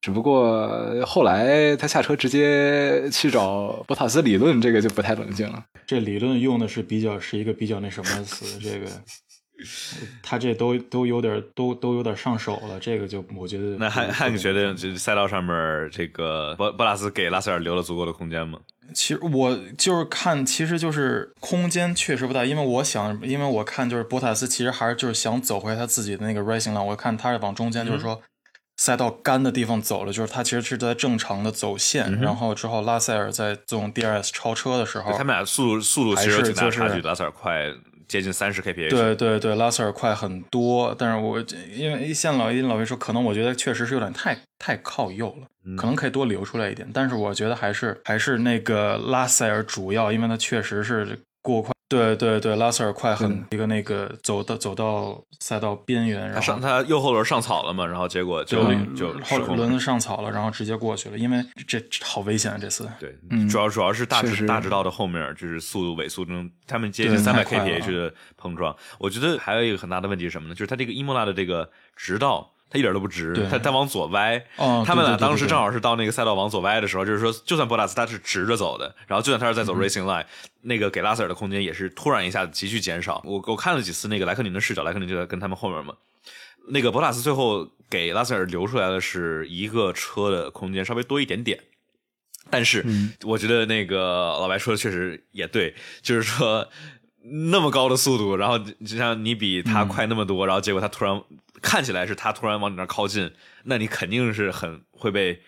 [0.00, 5.64] 只不过后来他下车直接去找博塔斯理论，这个就不太冷静了。
[5.86, 8.86] 这理论用的是比较是一个比较那什么的词，这个
[10.22, 18.58] 他这都都有点都都有点上手了，这个就我觉得那汉汉，你觉得这赛道上面这个博博拉斯给拉塞尔留了足够的空间吗？
[18.92, 28.20] 其实我就是看，其实就是空间确实不大，因为我想，因为我看就是博塔斯其实还是就是想走回他自己的那个 racing line，我看他是往中间，就是说
[28.76, 37.72] 赛道干的地方走了，就是他其实是在正常的走线，然后之后拉塞尔在这种 DRS 超车的时候，他们俩速度速度其实有还是挺大差距，就是拉塞尔快
[38.08, 38.90] 接近三十 kph。
[38.90, 41.42] 对对对，拉塞尔快很多，但是我
[41.74, 51.72] 因为像老一老魏说，可能我觉得确实是有点太太靠右了，嗯可能可以多留出来一点，但是我觉得还是还是那个拉塞尔主要，因为他确实是过快。
[51.86, 58.58] 对对对，拉塞尔快很、嗯一个那个走到走到赛道边缘，然后他上他右后轮上草了嘛，然后结果就
[58.96, 62.58] 就就后轮子上草了，然后直接过去了，因为这这好危险啊！
[62.58, 68.74] 这次对，嗯主要主要是大直大直道的后面就是速度尾速中，他们接近对三百 kph 的碰撞。
[68.98, 70.54] 我觉得还有一个很大的问题是什么呢？
[70.54, 72.53] 就是他这个伊莫拉的这个直道。
[72.74, 74.44] 他一点都不直对，他他往左歪。
[74.56, 80.24] 哦他们俩当时正好是到那个赛道往左歪的时候，就是说，就算博塔斯他是直着走的，然后就算他是在嗯走 racing line，、
[80.62, 83.22] 那个给拉塞尔的空间也是突然一下子急剧减少。
[83.24, 85.94] 我我看了几次那个莱克宁的视角，莱克宁就在跟他们后面嘛。
[86.66, 91.60] 那个博塔斯最后给拉塞尔留出来的是一个车的空间稍微多一点点，
[92.50, 92.84] 但是
[93.22, 96.66] 我觉得那个老白说的确实也对，就是说
[97.50, 101.22] 那么高的速度，然后就像你比他快那么多，然后结果他突然
[101.64, 103.32] 看起来是他突然往你那儿靠近，
[103.64, 105.40] 那你肯定是很会被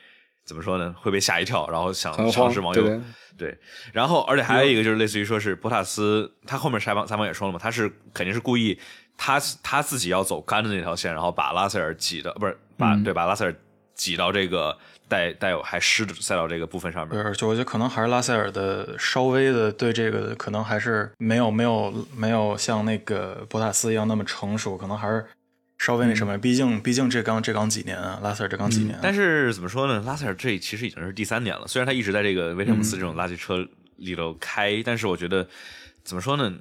[0.44, 0.94] 怎么说呢？
[0.98, 3.00] 会被吓一跳，然后想尝试往右对
[3.36, 3.58] 对，
[3.92, 8.78] 然后而且还有一个就是类似于说是博塔斯，他后面采访采访也说了嘛，他是肯定是故意
[9.18, 13.54] 他他自己要走干的那条线，然后把拉塞尔挤的不是把、嗯对把拉塞尔
[13.94, 14.76] 挤到这个
[15.08, 17.32] 带带有还湿的赛道这个部分上面对，。
[17.34, 25.24] 就我觉得可能还是拉塞尔的稍微的对这个可能还是没有没有没有像那个博塔斯一样那么成熟，可能还是
[25.78, 26.36] 稍微那什么。
[26.38, 30.02] 毕竟毕竟这刚这刚几年啊，拉塞尔这刚几年啊、但是怎么说呢？
[30.06, 35.48] 拉塞尔这其实已经是第三年了，虽然他一直在这个威廉姆斯这种垃圾车里头开，但是我觉得
[36.04, 36.52] 怎么说呢？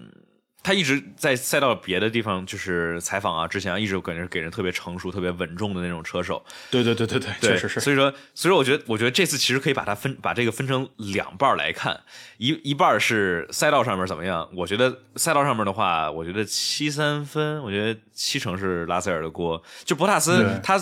[0.65, 6.43] 他一直在赛道别的地方，就是采访啊，之前啊，一直感觉是给人特别成熟、特别稳重的那种车手。
[6.71, 7.79] 对对对对对，确实是。
[7.79, 12.01] 所以说，所以说，我觉得，我觉得这次其实可以把它分，把这个分成两半来看，
[12.37, 14.49] 一一半是赛道上面怎么样。
[14.55, 19.61] 我觉得赛道上面的话，我觉得七三分，我觉得七成是拉塞尔的锅。
[19.83, 20.79] 就博塔斯对，他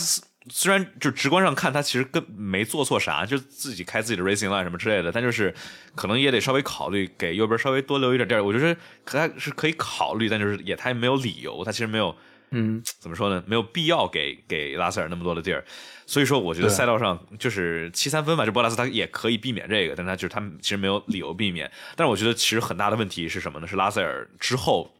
[0.49, 5.53] 虽然就直观上看他其实跟没做错啥，就自己开自己的 racing line 什么之类的，但就是
[5.95, 8.43] 可能也得稍微考虑给右边稍微多留一点地儿。
[8.43, 12.15] 我觉得可他是可以考虑，但就是也他也没有理由，他其实没有。
[12.55, 13.43] 嗯，怎么说呢？
[13.47, 15.65] 没有必要给给拉塞尔那么多的地儿，
[16.05, 21.71] 所以说我觉得赛道上就是七三分吧，就博拉斯他也可以避免这个，但他就是他其实没有理由避免。
[21.95, 23.65] 但是我觉得其实很大的问题是什么呢？
[23.65, 24.93] 是拉塞尔之后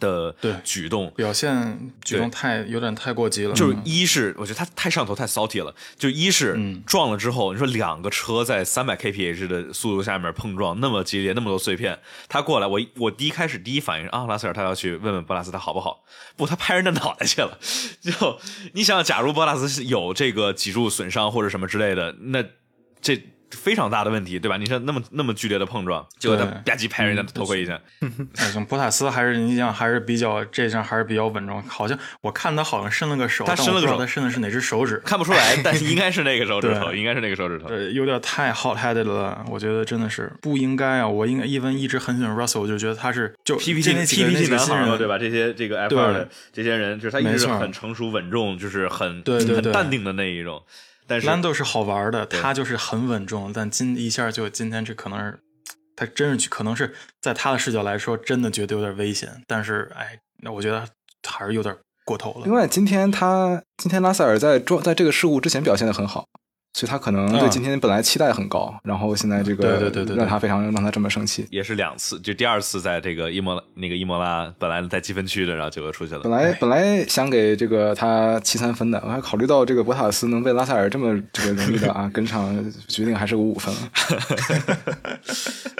[0.00, 16.04] 的对举动，表现举动太有点太过激了，就是嗯一是我觉得他太上头太 salty 了，就一是嗯撞了之后，你说两个车在三百 kph 的速度下面碰撞，那么激烈，那么多碎片，他过来，我我第一开始第一反应是啊，拉塞尔他要去问问博拉斯他好不好，
[16.36, 17.58] 不，他拍人的脑袋去了。
[18.02, 18.38] 就
[18.72, 22.44] 你想想，假如博拉斯是有这个脊柱损伤或者什么之类的，那
[23.00, 23.33] 这。
[23.54, 24.56] 非常大的问题，对吧？
[24.56, 27.80] 你像那么那么剧烈的碰撞，结果他对吧唧拍人家头盔一下，
[28.36, 37.68] 哎，像博塔斯还是你想还是比较这项还是比较稳重，好像我看他好像伸了个手，他伸了个手他伸的是哪只手指，看不出来， 但是应该是那个手指头，对应该是那个手指头。
[37.68, 41.08] 对，有点太 hot headed 了，我觉得真的是不应该啊！
[41.08, 45.18] 我应该一文一直很喜欢 Russell，我就觉得他是就 PPT PPT 男孩嘛，对吧？
[45.18, 50.62] 这些这个 F 对二的这些人，就是他一直很成熟稳重，就是很很淡定的那一种。
[51.06, 55.38] 但是 Lando 是好玩的，他就是很稳重，但今一下就今天这可能是，
[55.94, 59.42] 他真是去可能是在他的视角来说，真的觉得有点危险。
[59.46, 60.88] 但是哎，那我觉得
[61.26, 62.42] 还是有点过头了。
[62.44, 66.26] 另外，今天他今天拉塞尔在撞在这个事故之前表现的很好，
[66.74, 71.46] 所以他可能对嗯今天本来期待很高，然后现在这个对对对对对让他非常让他这么生气。
[71.48, 76.32] 也是两次，就第二次在这个伊莫那个伊莫拉本来在积分区的，然后结果出去了本。
[76.32, 82.52] 来本来想给这个他七三分的，我还考虑到这个博塔斯能被拉塞尔这么这个容易的啊 跟上，
[82.88, 83.80] 决定还是五五分了。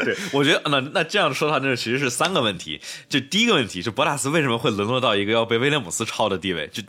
[0.05, 2.81] 对，我觉得那那这样说的话，那其实是三个问题。
[3.09, 6.69] 就第一个问题，就博塔斯为什么会沦落到一个要被威廉姆斯超的地位？
[6.73, 6.81] 就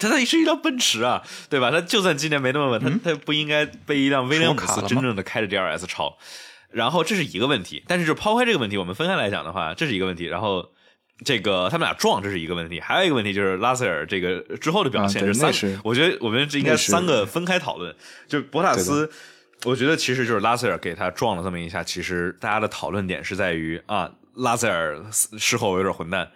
[0.00, 1.70] 他他是一辆奔驰啊，对吧？
[1.70, 6.16] 他就算今年没那么稳，他他不应该被一辆威廉姆斯真正的开着 DRS 超。
[6.72, 10.26] 然后这是一个问题，但是就抛开这个问题，我们分开来讲的话，这是一个问题。
[10.26, 10.70] 然后
[11.24, 17.92] 这个他们俩撞，这是一个问题，还有一个问题就是拉塞尔这个之后的表现，啊这三那是我觉得我们这应该三个分开讨论。
[18.28, 19.10] 就博塔斯，
[19.64, 26.30] 我觉得其实就是拉塞尔给他撞了这么一下，其实大家的讨论点是在于啊，拉塞尔事后有点混蛋。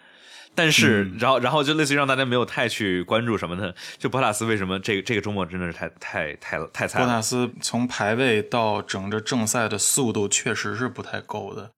[0.55, 3.73] 但是，嗯然后，然后就类似于让大家没有太去关注什么呢？
[3.97, 7.07] 就博塔斯为什么这个这个周末真的是太太太太惨了？
[7.07, 11.71] 博塔斯从排位到整个正赛的速度确实是不太够的，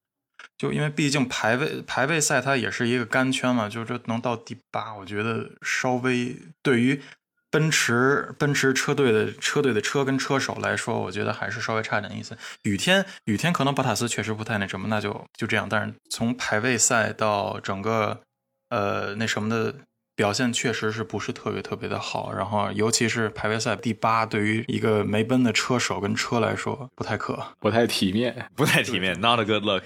[0.58, 7.02] 就因为毕竟排位排位赛它也是一个干圈嘛，就是这能到第八，我觉得稍微对于
[7.50, 12.38] 奔驰奔驰车队的车队的车跟车手来说，我觉得还是稍微差点意思。
[12.64, 15.68] 雨天雨天可能博塔斯确实不太那什么，那就就这样。
[15.70, 18.22] 但是从排位赛到整个
[18.70, 19.74] 呃那什么的
[20.16, 27.38] 表现确实是不是特别特别的好，然后尤其是排位赛第八，对于一个没奔的车手跟车来说不太可。
[27.60, 28.50] 不太体面。
[28.58, 29.84] 不太体面，not a good look。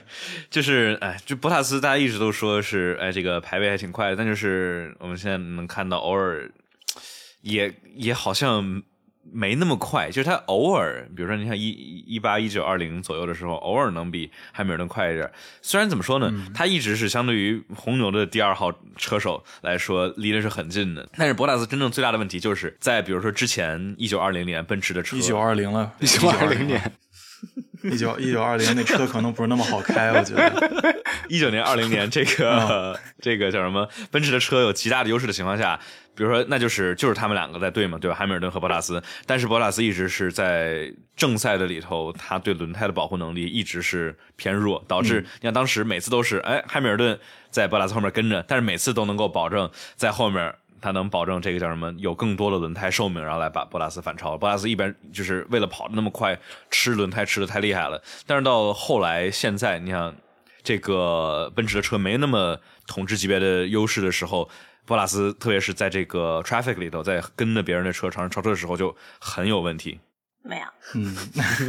[0.50, 6.50] 就是哎，就博塔斯，大家一直都说是哎，这个排位还挺快的，但就是我们现在能看到，偶尔
[7.42, 8.82] 也也好像
[9.32, 10.10] 没那么快。
[10.10, 11.70] 就是他偶尔，比如说你看一
[12.08, 15.30] 一八一九二零左右的时候，偶尔能比汉密尔顿快一点。
[15.62, 26.92] 虽然怎么说呢，他一直是相对于红牛的第二号车手来说离的是很近的，但是博塔斯真正最大的问题就是在比如说之前一九二零年奔驰的车，一九二零了，一九二零年，
[27.84, 30.96] 一九一九二零那车可能不是那么好开，我觉得。
[31.28, 33.88] 一九年、二零年这个、这个叫什么？
[34.12, 35.80] 奔驰的车有极大的优势的情况下，
[36.16, 38.16] 比如说那就是就是他们两个在对嘛，对吧？
[38.16, 47.18] 汉密尔顿和博塔斯，但是博塔斯一直是在正赛的里头，他对轮胎的保护能力一直是偏弱，导致你看当时每次都是哎汉密尔顿
[47.50, 50.54] 在博塔斯后面跟着，但是每次都能够保证在后面。
[50.82, 51.94] 他能保证这个叫什么？
[51.98, 54.38] 有更多的轮胎寿命，然后来把博拉斯反超。
[54.38, 56.38] 博拉斯一般就是为了跑得那么快，
[56.70, 58.02] 吃轮胎吃的太厉害了。
[58.26, 60.14] 但是到后来，现在你想，
[60.64, 64.50] 这个奔驰的车没那么统治级别的优势的时候，
[64.86, 70.00] 博拉斯特别是在这个 traffic 里头，在跟着别人的车尝试超车的时候就很有问题。
[70.44, 70.66] 没有，
[70.96, 71.16] 嗯，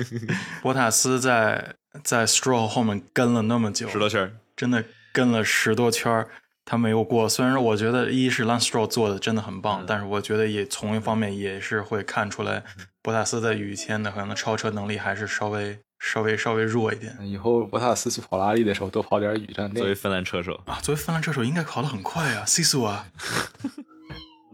[0.63, 6.29] 博塔斯在在 Stroll 后面跟了那么久，十多圈，真的跟了十多圈儿，
[6.65, 7.29] 他没有过。
[7.29, 12.65] 虽然我觉得一是 Lance Stroll 做的真的很棒，但是我觉得也从一方面也是会看出来，
[13.03, 19.95] 博塔斯在雨天的可能超车能力还是稍微稍微稍微弱一点以后博塔斯去跑拉力的时候多跑点雨战作为。
[19.95, 20.79] 芬兰车手，啊。
[20.83, 23.07] 作为芬兰车手，应该跑得很快啊，C 速啊！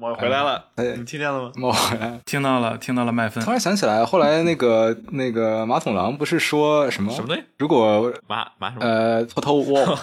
[0.00, 1.50] 我回来了，哎你听见了吗？
[1.60, 2.20] 我回来。
[2.24, 7.42] 听到了，听到了，麦芬突然想起来，后来那个那个马桶狼不是说什么什么东西？
[7.58, 8.86] 如果马马什么？
[8.86, 9.96] 呃 total wall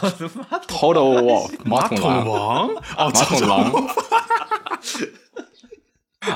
[0.67, 3.71] total wall 马桶狼王 哦，马桶狼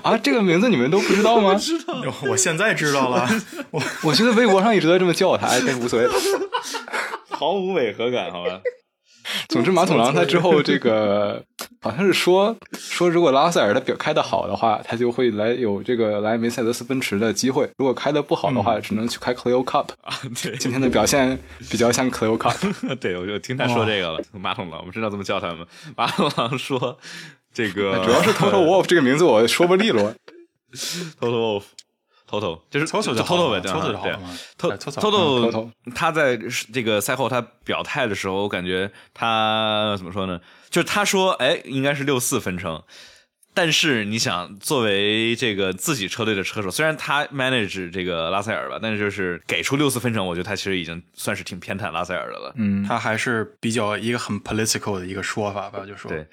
[0.04, 1.56] 啊，这个名字你们都不知道吗？
[1.56, 1.96] 知道。
[2.30, 3.28] 我现在知道了，
[3.72, 6.08] 我我觉得微博上一直在这么叫他，哎无所谓。
[7.30, 8.62] 毫无违和感，好吧？
[9.50, 11.44] 总之，马桶狼他之后这个
[11.82, 19.88] 好像是说说，如果拉塞尔他表开的好的话，他就会来有这个来梅赛德斯奔驰的机会；如果开的不好的话，只能去开 Clio Cup。
[20.02, 20.14] 啊，
[20.44, 21.38] 对，今天的表现
[21.70, 22.96] 比较像 Clio Cup。
[22.96, 24.20] 对，我就听他说这个了。
[24.32, 25.66] 马桶狼，我们知道怎么叫他们。
[25.96, 26.98] 马桶狼说，
[27.54, 30.14] 这个主要是 Total Wolf 这个名字我说不利落。
[31.20, 31.64] Total Wolf。
[32.30, 34.38] Toto 就是 Toto 就 Toto 呗，对，Toto 就好对了嘛。
[34.58, 36.40] Toto Toto 他在
[36.72, 40.40] 这个赛后他表态的时候，我感觉他怎么说呢？
[40.70, 42.84] 就是他说，哎，应该是六四分成。
[43.52, 52.54] 但是你想，作为这个自己车队的车手，虽然他 manage 这个拉塞尔吧，但是就是给出六四分成，我觉得他其实已经算是挺偏袒拉塞尔的了。
[52.56, 56.26] 嗯，他还是比较一个很 political 的一个说法吧，就说对，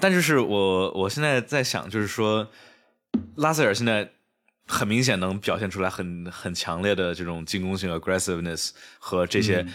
[0.00, 2.46] 但就是我我现在在想，就是说
[3.36, 4.10] 拉塞尔现在
[4.66, 9.66] 很明显能表现出来很很强烈的这种进攻性 aggressiveness 和这些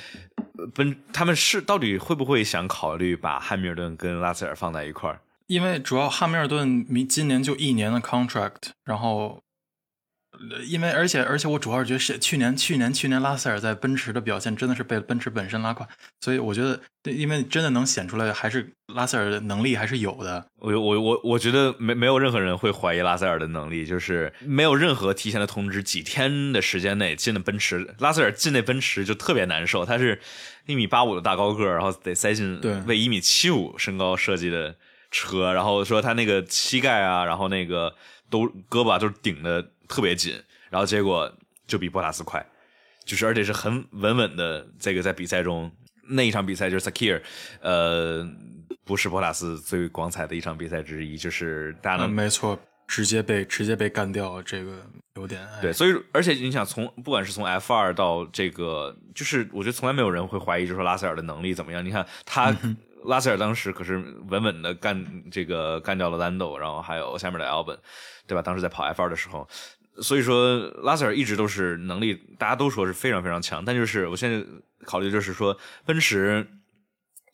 [0.58, 5.20] 呃奔、他们是到底会不会想考虑把汉密尔顿跟拉塞尔放在一块儿？
[5.48, 9.42] 因为主要汉密尔顿明今年就一年的 contract，然后。
[10.52, 15.88] 呃因为而且而且我主要是觉得是去年去年去年拉塞尔在奔驰的表现真的是被奔驰本身拉垮，
[16.22, 20.46] 所以我觉得对因为真的能显出来还是拉塞尔的能力还是有的。
[20.60, 29.86] 我我我我觉得没没有任何人会怀疑拉塞尔的能力，就是没有任何提前的通知，几天的时间内进了奔驰，拉塞尔进那奔驰就特别难受。
[29.86, 30.20] 他是
[30.66, 34.76] 一米八五的大高个儿，然后得塞进对为一米七五身高设计的
[35.12, 37.94] 车，然后说他那个膝盖啊，然后那个
[38.30, 41.30] 都胳膊啊都是顶的特别紧，然后结果
[41.68, 42.46] 就比博塔斯快，
[43.04, 45.70] 就是而且是很稳稳的这个在比赛中
[46.08, 47.22] 那一场比赛就是 Sakir，
[47.60, 48.26] 呃，
[48.86, 61.84] 不是博塔斯最光彩的一场比赛之一，就是大家嗯，能、没错，直接被直接被干掉，这个有点哎对，所以而且你想从不管是从 F 二到这个，就是我觉得从来没有人会怀疑，就是说拉塞尔的能力怎么样。
[61.84, 62.56] 你看他、
[63.06, 63.98] 拉塞尔当时可是
[64.30, 67.78] 稳稳的干这个干掉了兰斗，然后还有下面的 Albon，
[68.26, 68.42] 对吧？
[68.42, 69.48] 当时在跑 F 二的时候，
[70.02, 73.64] 所以说拉塞尔一直都是能力，大家都说是非常非常强。
[73.64, 74.46] 但就是我现在
[74.86, 76.48] 考虑就是说，奔驰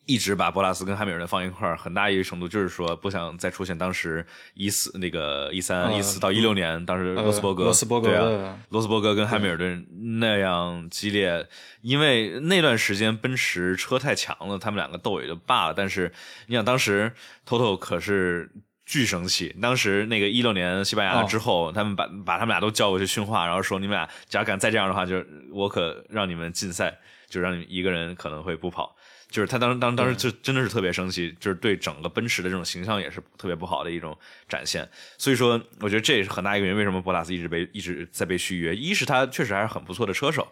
[0.04, 4.24] 一直把博拉斯跟汉密尔顿放一块儿，很大一个程度就是说不想再出现当时
[4.54, 9.84] 一四那个一三一四到一六年，当时罗斯伯格、罗斯伯格对啊，罗斯伯格跟汉密尔顿
[10.20, 11.48] 那样激烈，
[11.80, 15.74] 因为那段时间奔驰车太强了，他们两个斗也就罢了。
[15.76, 16.12] 但是
[16.46, 17.12] 你想，当时
[17.44, 18.48] Toto 可是
[18.86, 26.96] 巨生气，当时那个一六年西班牙哦之后，他们把把他们俩都叫过去训话，然后说你们俩假如敢再这样的话，就是我可让你们禁赛，
[27.28, 28.96] 就让你们一个人可能会不跑。
[29.28, 34.16] 就是他当当当时就真的是特别生气，就是对整个奔驰的这种形象也是特别不好的一种
[34.48, 34.88] 展现。
[35.18, 38.74] 所以说，我觉得这也是很大一个原因，为什么博拉斯一直被一直在被续约。
[38.74, 40.46] 一是他确实还是很不错的车手，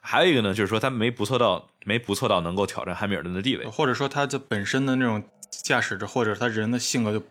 [0.00, 3.66] 还有一个呢，就是说他没不错到没不错到能够挑战汉密尔顿的地位。
[3.66, 7.22] 或者说他这本身的那种驾驶者，或者他人的性格就，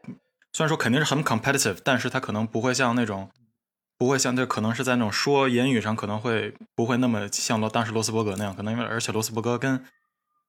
[0.51, 3.29] 虽然说肯定是很 competitive，但是他可能不会像那种，
[3.97, 9.83] 不会像这可能是在那种说言语上可能会不会那么像罗当时罗斯伯格那样，可能因为而且罗斯伯格跟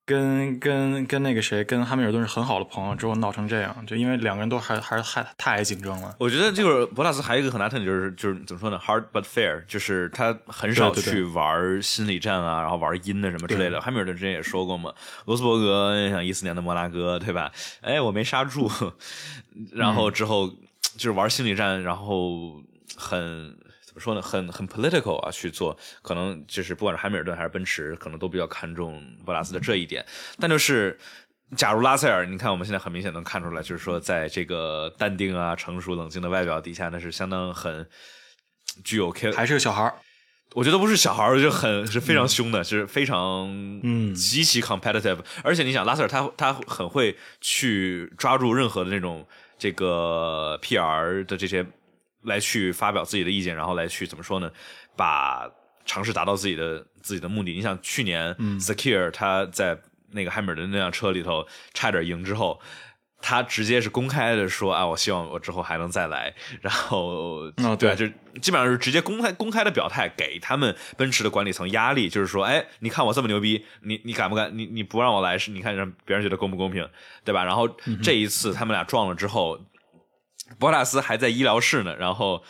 [0.07, 6.17] 跟跟跟那个谁跟汉密尔顿是很好的朋友，之后闹成这样，就因为两个人都还还是太太爱竞争了。
[6.19, 13.81] 我觉得这个博纳斯还有一个很大特点，就是就是怎么说呢，hard but fair，就是他很少去玩心理战啊，然后玩阴的什么之类的。
[13.81, 14.93] 汉密尔顿之前也说过嘛，
[15.27, 17.53] 罗斯伯格像一四年的摩纳哥，对吧？
[17.81, 18.71] 哎，我没刹住，
[19.73, 22.61] 然后之后就是玩心理战，然后
[22.97, 23.57] 很。
[23.91, 24.23] 怎么说呢？
[24.23, 30.07] 很很 political 啊，去做，可能就是不管是汉密尔顿还是奔驰，可能都比较看重博拉斯的这一点。
[30.39, 30.97] 但就是，
[31.57, 37.85] 假如拉塞尔，你看我们现在很明显能看出来，就是说在这个淡定啊、成熟冷静的外表底下，那是相当很
[38.85, 39.95] 具有 K，还是个小孩儿，
[40.55, 43.51] 我觉得不是小孩儿，就很是非常凶的，是非常
[43.83, 45.19] 嗯极其 competitive。
[45.43, 49.27] 而且你想，拉塞尔他他很会去抓住任何的那种
[49.59, 51.67] 这个 PR 的这些
[52.23, 54.51] 来去发表自己的意见，然后来去怎么说呢？
[54.97, 55.49] 把
[55.85, 57.53] 尝试达到自己的自己的目的。
[57.53, 59.79] 你想，去年 Secure 他在
[60.11, 62.61] 那个汉密尔顿那辆车里头差点赢之后。
[63.23, 68.07] 他直接是公开的说啊，我希望我之后还能再来，然后哦对啊，对就
[68.41, 74.51] 基本上是直接公开公开的表态，给他们奔驰的管理层压力，就是说，哎，你看我这么牛逼，你你敢不敢？
[74.57, 76.89] 你你不让我来，是你看让别人觉得公不公平，
[77.23, 77.45] 对吧？
[77.45, 77.69] 然后
[78.03, 79.61] 这一次他们俩撞了之后，
[80.59, 82.43] 博塔斯还在医疗室呢，然后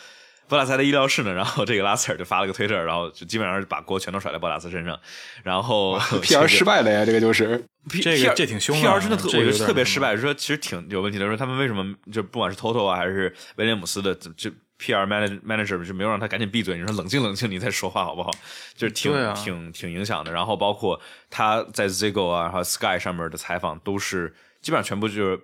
[0.47, 4.99] 博塔斯还在医疗室呢，然后这个拉塞尔就发了个推特，然后就基本上把锅全都甩在博塔斯身上，
[5.43, 10.17] 然后 PR 失败了呀，这个就是 P 这个这挺凶的 PR 真的特，我觉得特别失败。
[10.17, 16.75] 说其实挺有问题的，说他们为什么就不管是 Toto 啊还是威廉姆斯的，就 PR manager manager 就没有让他赶紧闭嘴？
[16.75, 18.31] 你说冷静冷静，你再说话好不好？
[18.75, 20.31] 就是挺、啊挺挺影响的。
[20.31, 20.99] 然后包括
[21.29, 25.39] 他在 Zigo 啊，还有 Sky 上面的采访，都是基本上全部就是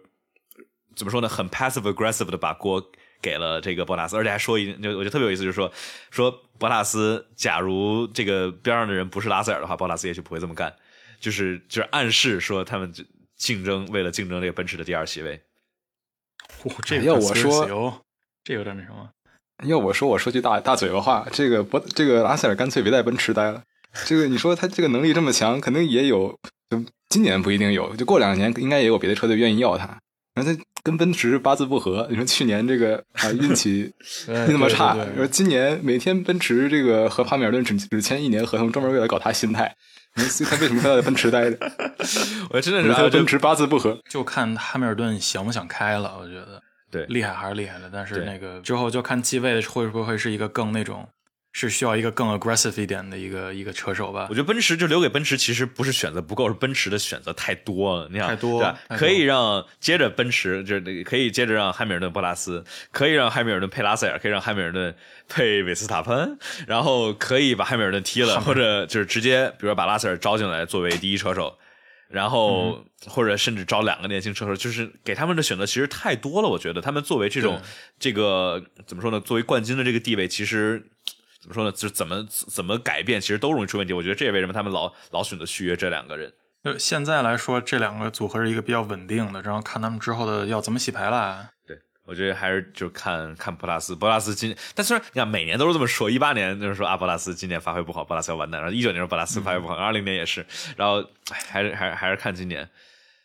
[0.97, 2.83] 怎么说呢，很 passive aggressive 的把锅
[3.21, 5.71] 给了这个博纳斯，而且还说一，就我觉得特别有意思，就是说
[6.09, 10.75] 说博纳斯，假如这个边上的人不是拉塞尔的话，博纳斯也许不会这么干，
[11.19, 12.91] 就是就是暗示说他们
[13.37, 15.39] 竞争为了竞争这个奔驰的第二席位。
[16.63, 18.01] 嚯，这要我说哦，
[18.43, 19.09] 这有点那什么。
[19.63, 23.63] 要我说，我说句大大嘴巴话，这个博这个拉塞尔干脆别在奔驰待了。
[24.05, 26.37] 这个你说他这个能力这么强，肯定也有，
[26.69, 29.97] 就今年不一定有，就过两年应该也有别的车队愿意要他。
[30.35, 33.91] 然后他跟奔驰八字不合，你说去年这个啊运气
[34.47, 39.75] 那么差，说今年每天奔驰这个和帕米尔顿只只签一年合同，专门为了搞他心态。
[40.15, 41.57] 所以他为什么要在奔驰待着？
[42.49, 46.17] 我真的是和奔驰八字不合，就看汉密尔顿想不想开了。
[46.17, 46.63] 我觉得。
[46.89, 51.05] 对，厉害还是厉害的，但是那个之后就看继位的会不会是一个更那种，
[51.59, 54.27] 是需要一个更 aggressive 一点的一个一个车手吧。
[54.29, 58.07] 我觉得奔驰就留给奔驰，其实不是选择不够，是奔驰的选择太多了。
[58.11, 64.95] 你想，太多，可以让接着奔驰，就是可以接着让汉密尔顿、博拉斯，可以让汉密尔顿配拉塞尔，可以让汉密尔顿
[65.27, 66.37] 配韦斯塔潘，
[66.67, 71.57] 然后可以把汉密尔顿踢了， 或者就是直接，比如说把拉塞尔招进来作为第一车手。
[72.09, 76.47] 然后或者甚至招两个年轻车手，就是给他们的选择其实太多了。
[76.47, 77.61] 我觉得他们作为这种
[77.99, 79.19] 这个怎么说呢？
[79.19, 80.81] 作为冠军的这个地位，其实
[81.47, 81.71] 怎么说呢？
[81.71, 83.93] 就是怎么怎么改变，其实都容易出问题。
[83.93, 86.33] 我觉得这也为什么他们老老选择续约这两个人。
[86.63, 91.49] 就现在来说，这两个组合是一个比较稳定的，然后看他们之后的要怎么洗牌了。
[92.03, 100.45] 我觉得还是就看看博拉斯，博拉斯今，但虽然你看每年都是这么说，一八年就是说阿博拉斯今年发挥不好，博拉斯要完蛋，然后一九年说博拉斯发挥不好，二零年也是，
[100.75, 101.05] 然后
[101.49, 102.69] 还是还是还是看今年，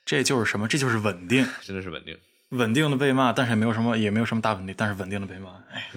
[0.05, 0.67] 这就是什么？
[0.69, 2.19] 这就是稳定，真的是稳定，
[2.51, 5.51] 稳定的被骂，但是也没有什么也没有什么大问题，但是稳定的被骂。
[5.73, 5.89] 哎，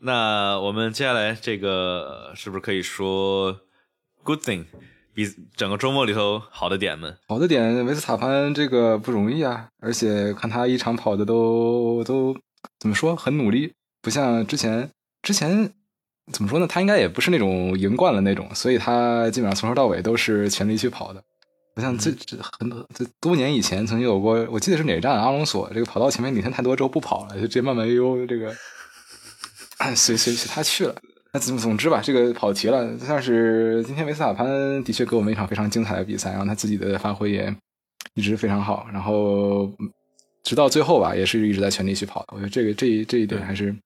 [0.00, 3.60] 那我们接下来这个是不是可以说
[4.22, 4.64] good thing？
[5.14, 5.26] 比
[5.56, 12.36] 整个周末里头好的点们，好的点，维斯塔潘这个不容易啊，而且看他一场跑的都都
[12.78, 14.88] 怎么说，很努力，不像之前
[15.22, 15.72] 之前
[16.32, 16.68] 怎么说呢？
[16.68, 21.20] 他应该也不是那种赢惯了那种，所以他基本上从头到尾都是全力去跑的，
[21.74, 28.54] 不像这这很多这多年以前曾经有过，我记得是哪站阿隆索这个跑到前面领先太多之后不跑了，就直接慢慢悠悠这个
[29.94, 30.94] 随随随他去了。
[31.32, 32.98] 那总总之吧，这个跑题了。
[32.98, 37.54] 算是今天维斯塔潘的确给我们一场非常精彩的比赛，然后他自己的发挥也
[38.14, 39.70] 一直非常好，然后
[40.42, 42.28] 直到最后吧，也是一直在全力去跑的。
[42.30, 43.76] 我觉得这个这这一点还是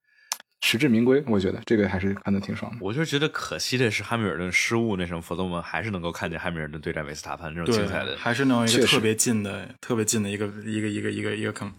[0.61, 1.23] 实至名归。
[1.27, 2.79] 我觉得这个还是看的挺爽的。
[2.81, 11.69] 我就觉得可惜的是汉密尔顿失误那什么，否则我们还是能够看见汉密尔顿对战维斯塔潘这种精彩的，还是能有一个特别近的、特别近的一个一个一个一个一个坑。
[11.69, 11.73] 一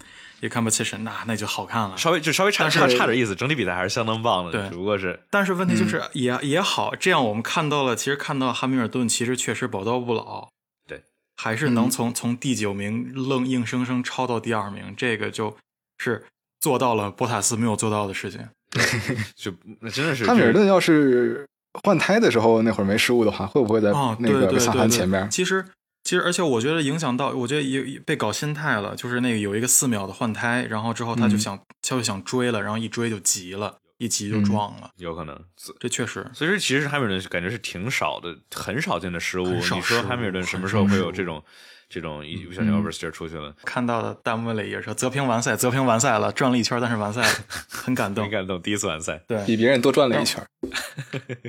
[0.49, 4.51] competition，那那就好看了，稍微就稍微差差差点意思，整体比赛还是相当棒的。
[4.51, 10.49] 对，只不过是，但是问题就是也也好，这样我们看到了，其实看到汉密尔顿其实确实宝刀不老，
[10.87, 11.03] 对，
[11.37, 15.55] 还是能从从第九名愣硬生生超到第二名，这个就
[15.97, 16.25] 是
[16.59, 18.47] 做到了博塔斯没有做到的事情。
[19.35, 21.47] 就那真的是汉密尔顿要是
[21.83, 25.29] 换胎的时候那会儿没失误的话，会不会在那个萨潘前面？
[25.29, 25.65] 其实。
[26.13, 28.95] 其实，而且我觉得影响到，我觉得也被搞心态了。
[28.95, 34.91] 就是那个有一个四秒的换胎，然后之后他就想，他就想追了，然后一追就急了，一急就撞了。
[34.97, 35.35] 有可能，
[35.79, 36.23] 这确实。
[36.31, 39.47] 所以说，其实汉密尔顿感觉是挺少的，很少见的失误。
[39.47, 41.43] 你说汉密尔顿什么时候会有这种
[41.89, 43.51] 这种一不小心 oversteer 出去了？
[43.65, 47.27] 看到的弹幕里也说：“泽平完赛，泽平完赛了，转了一圈，但是完赛了，
[47.67, 50.45] 很感动，很感动，第一次完赛，对比别人多转了一圈，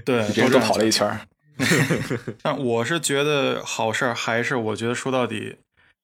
[0.06, 1.06] 对，别人多跑了一圈。”
[2.42, 5.56] 但我是觉得好事儿，还是我觉得说到底，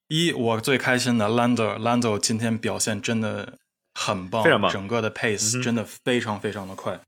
[0.07, 3.57] 一我最开心的 Lando，Lando 今天表现真的
[3.93, 6.99] 很棒，非常棒，整个的 pace 真的非常非常的快，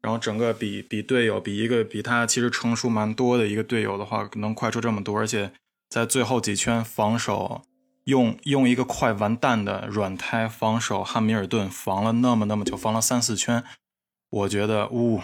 [0.00, 5.52] 然后整个比比队友，比一个比他其实成熟蛮多的一个队友的话，能快出这么多，而且
[5.88, 7.62] 在最后几圈防守，
[8.04, 13.64] 用用一个快完蛋的软胎防守汉密尔顿，防了那么那么久，防了三四圈，
[14.30, 15.20] 我觉得，呜。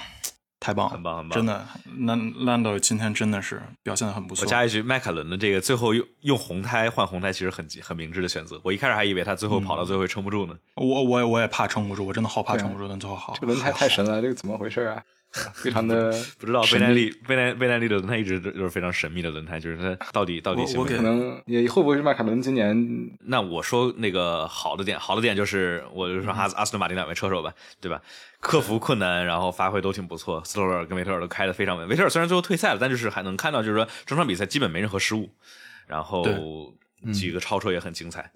[0.59, 1.37] 太棒了，很棒，很棒！
[1.37, 1.67] 真的，
[2.07, 4.45] 兰兰德今天真的是表现的很不错。
[4.45, 8.61] 我加一句，迈凯伦的这个最后用用红胎换红胎，其实很很明智的选择。
[8.65, 10.57] 我一开始还以为他最后跑到最后撑不住呢。
[10.75, 12.89] 我我我也怕撑不住，我真的好怕撑不住。
[12.89, 15.03] 但最后好，这轮胎太神了，这个怎么回事啊？
[15.53, 20.97] 非常的 不知道，贝耐利贝耐贝耐力的轮胎一直都是非常神秘的轮胎，就是它到底到底行不行？
[20.97, 23.11] 可能也会不会是迈凯伦今年？
[23.21, 28.01] 那我说那个好的点，好的点就是我就说阿阿斯顿马丁两位车手吧，对吧？
[28.41, 30.43] 克服困难，然后发挥都挺不错。
[30.45, 31.87] 斯托尔跟维特尔都开的非常稳。
[31.89, 35.29] 维特尔虽然最后退赛了，但就是还能看到，就是说整场比赛基本没任何失误，
[35.87, 36.25] 然后
[37.13, 38.31] 几个超车也很精彩。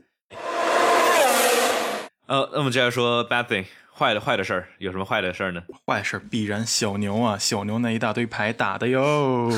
[2.27, 3.65] 呃，那么接下来说 bad thing。
[4.01, 5.63] 坏的坏的事儿有什么坏的事儿呢？
[5.87, 9.51] 坏事必然小牛啊，小牛那一大堆牌打的哟。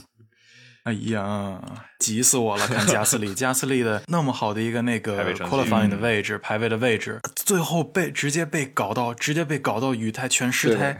[0.84, 1.58] 哎呀，
[1.98, 2.66] 急死我了！
[2.68, 10.98] 看加斯利， 加斯利的那么好的一个那个排位成绩 qualifying 的位置，排位的位置，最后被直接被搞到，直接被搞到雨胎全湿胎，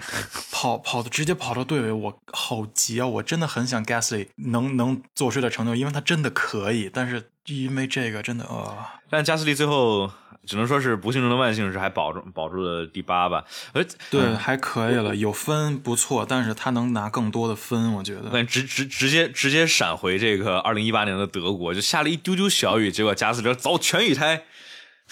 [0.50, 3.06] 跑跑的直接跑到队尾，我好急啊！
[3.06, 10.10] 我真的很想 Gasly 能能做出点成就，因为他真的可以，但是因为这个真的啊，但加斯利最后
[10.46, 13.44] 只能说是不幸中的万幸，是还保住保住了第八吧。
[13.72, 18.30] 而对，还可以了，有分不错，但是他能拿更多的分，我觉得。
[18.32, 24.44] 但直直直接直接闪回这个二零一八年的德国，就下了一丢丢小雨，结果加斯利走全雨胎。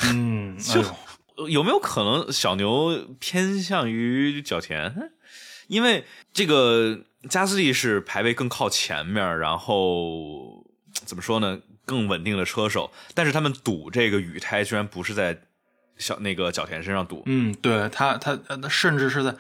[0.03, 0.83] 嗯， 就
[1.49, 5.11] 有没有可能小牛偏向于角田？
[5.67, 15.39] 因为这个加斯利是排位更靠前面，然后怎么说呢，更稳定的车手，但是他们赌这个雨胎居然不是在
[15.97, 17.23] 小那个角田身上赌。
[17.27, 19.35] 嗯，对他他他甚至是在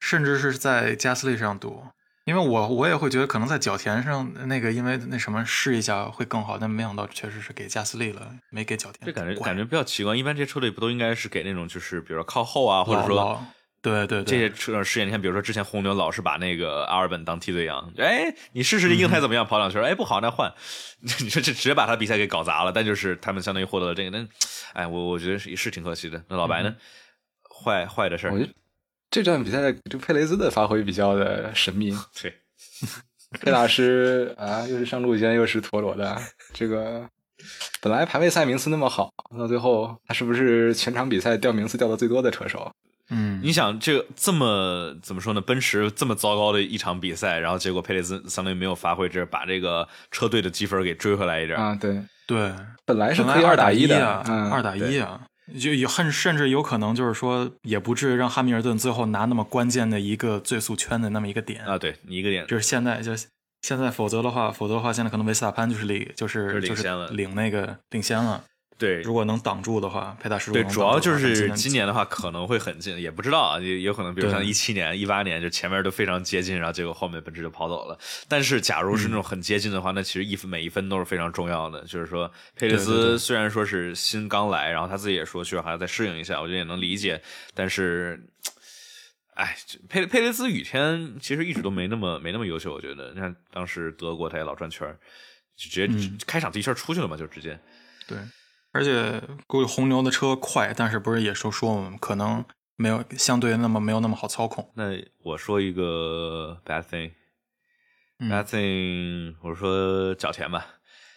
[0.00, 1.84] 甚至是在加斯利上赌。
[2.26, 9.04] 因为我我也会觉得可能在角田上那个，因为那什么试一下会更好，但没想到确实是给加斯利了，没给角田。
[9.04, 13.44] 这感觉感觉比较奇怪，一般这些车队不都应该是给那种就是比如说靠后啊，或者说
[13.84, 15.06] 对对这些车试验？
[15.06, 19.46] 你看，比如说之前红牛老是把那个阿尔本当替罪羊，哎，你试试这硬胎怎么样？
[19.46, 20.50] 跑两圈，哎不好那换，
[21.20, 22.72] 你说这直接把他比赛给搞砸了。
[22.72, 24.26] 但就是他们相当于获得了这个，那
[24.72, 26.24] 哎我我觉得是是挺可惜的。
[26.28, 26.74] 那老白呢？
[27.62, 28.48] 坏坏的事儿。
[29.10, 31.92] 这场比赛就佩雷兹的发挥比较的神秘。
[32.20, 32.34] 对。
[33.40, 36.16] 佩大师啊，又是上路肩，又是陀螺的，
[36.52, 37.08] 这个
[37.80, 42.72] 本来排位赛名次那么好，到最后他是不是全场比赛掉名次掉的最多的车手？
[43.10, 45.40] 嗯，你想这个这么怎么说呢？
[45.40, 51.76] 奔驰这么糟糕的一场比赛，然后结果佩雷兹相当于没有发挥，这把这个车队的积分给追回来一点啊。
[51.80, 52.50] 对对，
[52.86, 54.06] 本来是可以二打一的，
[54.50, 55.20] 二打一啊，
[55.60, 61.76] 就有很甚至有可能就是说，也不至于让哈密尔顿最后拿那么关键的一个最速圈的那么一个点啊。
[61.76, 63.12] 对，一个点就是现在就
[63.60, 68.42] 现在，否则的话，否则的话，现在可能维斯塔潘就是领就是领先了，领那个领先了。
[68.76, 77.96] 对，如果能挡住的话，佩大师对，主要就是今年的话可能会很近，也不知道啊，也有可能，比如像一七年、一八年，就前面都非常接近，然后结果后面奔驰就跑走了。
[78.28, 81.82] 但是，假如是那种很接近的话，那其实一分每一分都是非常重要的。
[81.82, 87.22] 就是说，佩雷斯虽然说是新刚来，然后他自己也说需要还要再适应一下，我觉得也能理解。
[87.54, 88.20] 但是，
[89.34, 89.56] 哎，
[89.88, 93.12] 佩佩雷斯雨天其实一直都没那么没那么优秀，我觉得。
[93.14, 94.88] 你看当时德国他也老转圈
[95.56, 97.56] 就直接开场第一圈出去了嘛，就直接
[98.08, 98.18] 对。
[98.74, 102.44] 而且估计红牛的车快，但是不是也说说嘛，可能
[102.74, 104.68] 没有相对那么没有那么好操控。
[104.74, 110.66] 那我说一个 bad thing，bad thing，我说角田吧，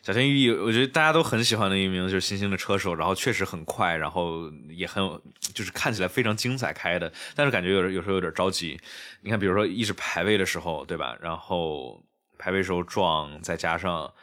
[0.04, 5.20] 角田裕毅，我觉得大家都很喜欢的一名就是新兴的车手，然后确实很快，然后也很有，
[5.56, 8.80] 就是看起来非常精彩开的，但是感觉有点有时候有点着急。
[9.22, 11.18] 你看，比如说一直排位的时候，对吧？
[11.20, 12.04] 然后
[12.38, 14.14] 排位时候撞，再加上。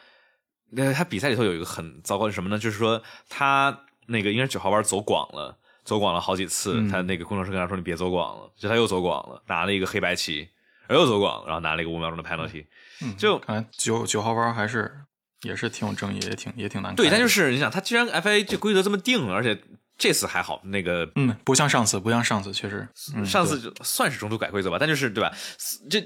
[0.71, 2.57] 那他比赛里头有一个很糟糕的什么呢？
[2.59, 6.87] 就是说他那个应该是九号弯走广了，走广了好几次。
[6.89, 10.49] 他那个工程师跟他说：“你别走广了。”就他又走广了，拿了一个黑白旗，
[10.89, 12.65] 又走广了，然后拿了一个五秒钟的 penalty。
[13.17, 14.91] 就看九九号弯还是
[15.43, 16.93] 也是挺有争议，也挺也挺难。
[16.95, 19.61] 对，但就是你想，他既然 FIA 这规则这么定，而且
[19.97, 22.87] 这次还好，那个嗯，不像上次，不像上次，确实
[23.25, 25.31] 上次就算是中途改规则吧，但就是对吧？
[25.89, 26.01] 这。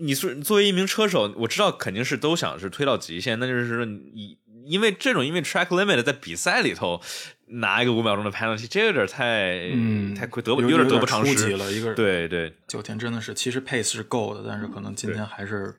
[0.00, 7.00] 你是作为一名车手，我知道肯定是都想是推到极限，那就是说你因为这种因为 track limit 在比赛里头
[7.46, 11.70] 拿一个五秒钟的 penalty，这有点太嗯太得不有点得不偿失了。
[11.70, 15.74] 一个对对，九天真的是其实 pace 是够的，但是可能今天还是。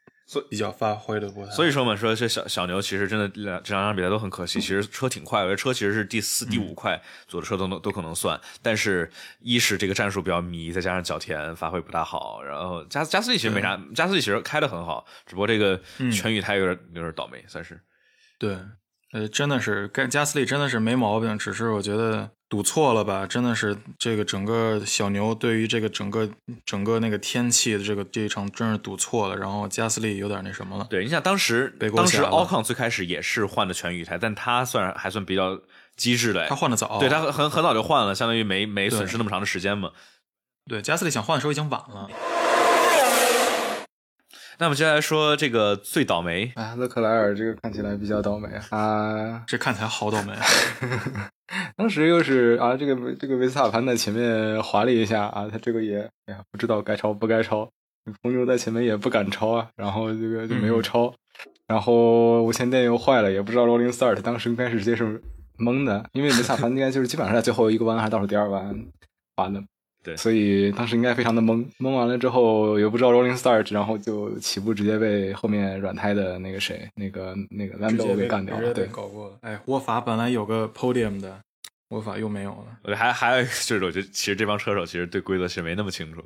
[0.49, 4.61] 比较发挥的不太，所以说嘛，说这小小牛其实真的两这两场比赛都很可惜。
[4.61, 8.39] 其实车挺快，我觉得车其实是第四、第五快，左的车都能都可能算。
[8.61, 15.82] 但是一是这个战术比较迷，再加上角田发挥不大好，然后加加斯利其实没啥，加斯利其实开的很好，只不过这个
[16.13, 17.82] 全宇胎有点有点倒霉，算是。
[18.38, 18.57] 对，
[19.11, 22.29] 呃，真的是该加斯利真的是没毛病，只是我觉得。
[22.51, 23.25] 赌错了吧？
[23.25, 26.29] 真的是这个整个小牛对于这个整个
[26.65, 29.37] 整个那个天气的这个这一场真是赌错了。
[29.37, 30.85] 然后加斯利有点那什么了。
[30.89, 35.57] 对，你想当时当时奥康最开始也是换的全雨台，但他算还算比较
[35.95, 36.45] 机智的。
[36.49, 39.91] 他换的早，对他很很早就换了，相当于没没损失那么长的时间嘛。
[40.69, 42.09] 对，加斯利想换的时候已经晚了。
[44.62, 50.34] 那我们接下来说这个最倒霉啊，勒克莱尔这个看起来比较倒霉啊， 这看起来好倒霉。
[51.76, 57.68] 当时又是啊，这个这个维斯塔潘在前面滑了一下啊，他这个也哎呀不知道该超不该超，
[58.22, 61.12] 红牛在前面也不敢超啊，然后这个就没有超，
[61.66, 65.07] 然后无线电又坏了，也不知道 rolling start，当时应该是直接受
[65.57, 68.86] 懵的，因为维斯塔潘应该就是基本上在最后一个弯还是倒数第二弯
[69.36, 69.64] 滑的，
[70.03, 78.73] 对所以当时应该非常的懵，懵完了之后也不知道 rolling start，然后就起步直接被后面软胎的那个谁，那个那个直接 Lando 给干掉了。
[78.73, 79.37] 对，搞过了。
[79.41, 81.39] 哎，沃法本来有个 podium 的，
[81.89, 82.65] 沃法又没有了。
[82.83, 86.23] 我觉得还还有一个就是，我觉得其实这帮车手其实对规则其实没那么清楚。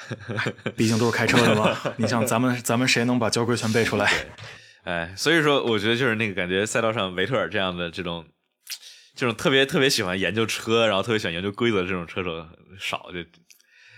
[0.76, 1.76] 毕竟都是开车的嘛。
[1.96, 4.10] 你像咱们，咱们谁能把交规全背出来？
[4.84, 8.24] 哎，所以说我觉得就是那个感觉，赛道上维特尔这样的这种
[9.20, 12.42] 这种特别特别喜欢研究车，然后特别喜欢研究规则的这种车手
[12.78, 13.10] 少。
[13.12, 13.18] 就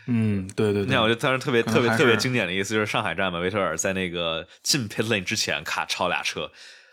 [0.08, 0.86] 嗯，对对对。
[0.86, 6.50] 那，我就当时特别特别特别经典的意思就是上海站嘛，维特尔在那个进 pit lane 之前卡超俩车，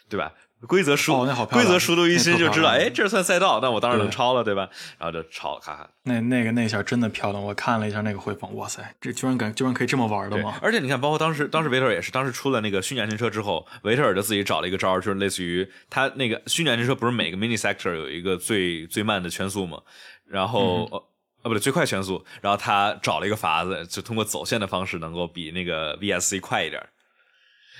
[0.07, 0.31] 对吧？
[0.67, 4.69] 规则熟，哦那好规则熟读于心，就知道，哎，这算赛道，那我当然能对超了，对吧？
[4.97, 5.89] 然后就超了，咔咔。
[6.03, 10.59] 那那个那下真的漂亮，我看了一下那个回放，哇塞，这居然敢居然可以这么玩的吗，？
[10.61, 19.81] 而且你看，包括当时当时维特尔也是，当时出了那个虚拟安全车之后，维特尔就自己找了一个招儿，就是类似于他那个虚拟安全车不是每个 mini sector 有一个最最慢的圈速嘛，
[20.27, 21.03] 然后、呃啊
[21.43, 26.89] 不对最快圈速，然后他找了一个法子，就通过走线的方式能够比那个 VSC 快一点儿。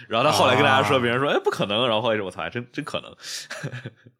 [0.08, 3.16] 然后他后来跟大家说，啊别人说哎不可能，然后后来说我操还真真可能。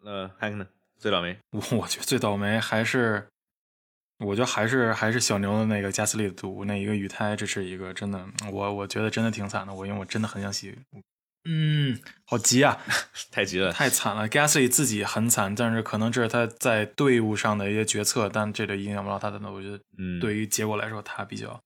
[0.04, 0.68] 呃，还有呢？
[0.98, 3.26] 最倒霉我我觉得最倒霉还是，
[4.18, 9.74] 我觉得还是还是小牛的那个加斯利的毒那一个雨胎，这是一个真的，我我觉得真的挺惨的。
[9.74, 10.78] 我因为我真的很想洗，
[11.46, 12.78] 嗯，好急啊，
[13.32, 14.28] 太急了，太惨了。
[14.28, 19.40] Gasly 自己很惨，但是可能这是他在队伍上的一些决策，但这个影响不到他的。
[19.50, 21.64] 我觉得嗯，对于结果来说，他比较，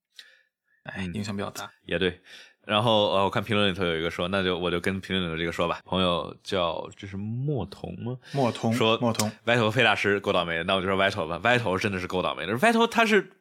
[0.83, 1.71] 哎，嗯影响比较大。
[1.87, 2.21] 也对。
[2.65, 5.79] 然后呃，我看评论里头有一个说，那就我就跟评论里头这个说吧。
[5.85, 8.17] 朋友叫这是莫童吗？
[8.31, 11.39] 莫童说莫童，歪头费大师够倒霉的，那我就说歪头吧。
[11.43, 12.55] 歪头真的是够倒霉的。
[12.57, 13.31] 歪头他是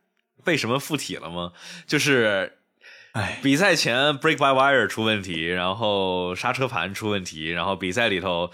[0.44, 1.52] 被什么附体了吗？
[1.86, 2.58] 就是
[3.12, 8.50] 哎，比赛前 brake by wire 出问题，然后刹车盘出问题，然后比赛里头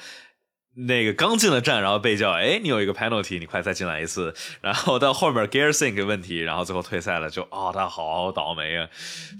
[0.75, 4.35] 那个刚进了站，然后被叫，哎，你有一个 penalty，你快再进来一次。
[4.61, 8.89] 然后到后面 gear sync 问题，然后最后退赛了，就哦，他好倒霉啊！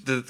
[0.07, 0.23] 这，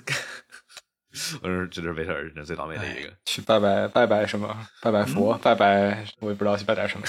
[1.43, 3.13] 我说这是维特尔人最倒霉的一个。
[3.25, 4.67] 去拜拜拜拜什么？
[4.83, 7.07] 拜拜佛，拜拜，我也不知道去拜点什么。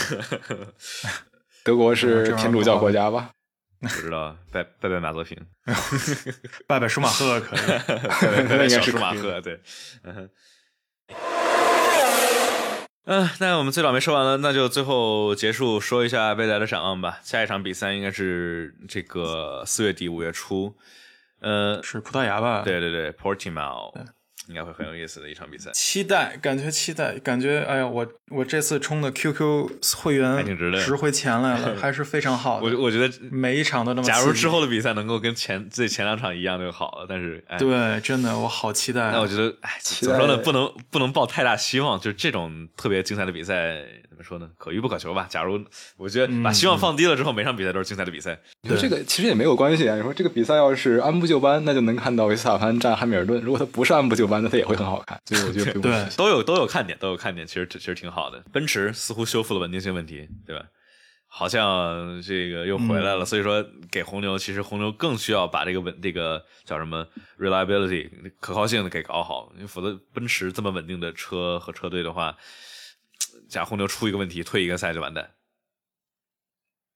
[1.63, 3.31] 德国是天主教国家吧？
[3.81, 5.37] 不知道，拜拜拜马泽平，
[6.67, 7.59] 拜拜舒马赫可以。
[7.87, 9.59] 拜拜小应该是可以舒马赫，对，
[10.03, 10.29] 嗯哼。
[13.05, 17.19] 嗯、那我们最倒霉说完了，那就最后结束说一下未来的展望吧。
[17.23, 20.75] 下一场比赛应该是这个四月底五月初，
[21.41, 22.61] 呃，是葡萄牙吧？
[22.63, 23.91] 对对对，Portimao
[24.49, 32.65] 应该会很有意思的一场比赛，期待，感觉期待，感觉哎呀，我我这次充的 QQ 会员还挺值的值回钱来了， 还是非常好的。
[32.65, 33.09] 我我觉得。
[33.31, 34.07] 每一场都那么。
[34.07, 39.11] 假如之后的比赛能够跟前最前两场一样就好了，但是哎，对，真的我好期待啊。
[39.13, 40.37] 那我觉得，哎，怎么说呢？
[40.37, 43.77] 不能不能抱太大希望，就是这种特别精彩的比赛，
[44.09, 44.49] 怎么说呢？
[44.57, 45.27] 可遇不可求吧。
[45.29, 45.63] 假如
[45.95, 48.37] 我觉得把希望放低了之后，每场比赛都是精彩的比赛。
[48.63, 49.95] 你说这个其实也没有关系啊。
[49.95, 55.21] 你说这个比赛要是按部就班，那就能看到维斯塔潘战汉密尔顿；如果他不是按部就班，那它也会很好看。
[55.25, 58.43] 所以我觉得不用对都有都有看点，都有看点，其实其实挺好的。
[58.51, 60.65] 奔驰似乎修复了稳定性问题，对吧？
[61.31, 68.09] 好像这个又回来了，所以说给红牛，其实红牛更需要把这个稳这个叫什么 reliability
[68.39, 72.35] 可靠性的给搞好，因为否则奔驰这么稳定的车和车队的话，
[73.47, 75.29] 假如红牛出一个问题，退一个赛就完蛋。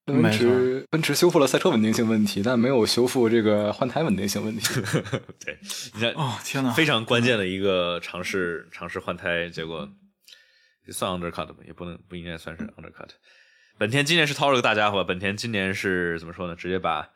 [0.06, 4.82] 奔驰奔驰修复了赛车稳定性问题，但没有修复这个换胎稳定性问题。
[5.43, 5.58] 对，
[5.93, 9.89] 你看，哦天哪，非常关键的一个尝试尝试换胎，结果
[10.89, 13.10] 算 undercut 吧，也不能不应该算是 undercut。
[13.78, 16.56] 本田今年是掏了个大家伙，本田今年是怎么说呢？
[16.56, 17.10] 直接把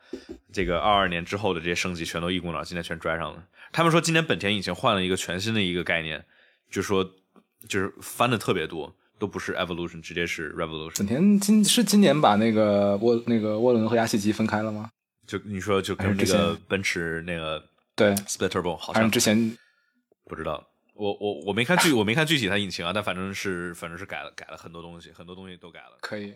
[0.52, 3.44] 这个二二年之后的这些升级全都一股脑今年全拽上了。
[3.70, 6.24] 他们说今年本田已经换了一个全新的一个概念，
[6.70, 7.04] 就说
[7.68, 11.06] 就是翻的特别多，都不是 evolution，直接是 revolution 本。
[11.06, 14.90] 田今是今年把那个涡那个涡轮和压气机分开了吗？
[15.26, 17.62] 就你说就跟那个奔驰那个
[17.94, 19.56] 对，split turbo 好像之前
[20.24, 25.98] 不知道，我我我没看具我没看具体它引擎啊，但反正是反正是改了改了很多东西，很多东西都改了。
[26.00, 26.32] 可以。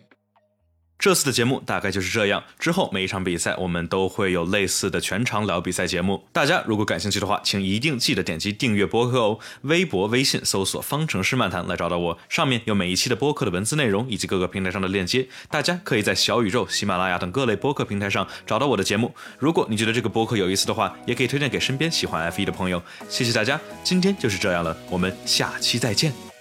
[0.99, 6.25] 这次的节目大概就是这样，之后每一场比赛我们都会有类似的全场聊比赛节目。
[6.31, 9.37] 大家如果感兴趣的话，请一定记得点击订阅播客哦。
[9.63, 15.27] 微博、微信搜索“方程式漫谈”来找到我，上面有每一期的播客的文字内容以及各个平台上的链接。
[15.49, 19.13] 大家可以在小宇宙、喜马拉雅等各类播客平台上找到我的节目。
[19.37, 22.81] 如果你觉得这个播客有意思的话，也可以推荐给身边喜欢 F 1的朋友。
[23.09, 26.32] 谢谢大家，今天就是这样了，我们下期再见。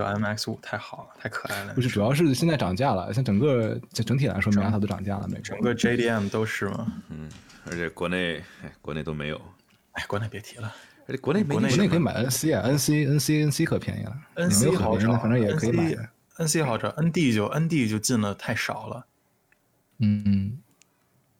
[0.00, 1.74] 小 MX 五太好了，太可爱了。
[1.74, 6.92] 不是，主要是现在涨价了，像整个就整体来说，米亚塔都涨价了，美国整个 JDM 都是嘛。
[7.08, 7.30] 嗯，
[7.66, 9.40] 而且国内，哎，国内都没有，
[9.92, 10.74] 哎，国内别提了，
[11.06, 16.08] 而且国内没国内国内可以买 NC 啊，NC NC NC 可便宜了 NC 好找可便宜的，反正也可以买的。
[16.38, 19.06] NC 好找，ND 就 ND 就进了太少了。
[19.98, 20.58] 嗯嗯，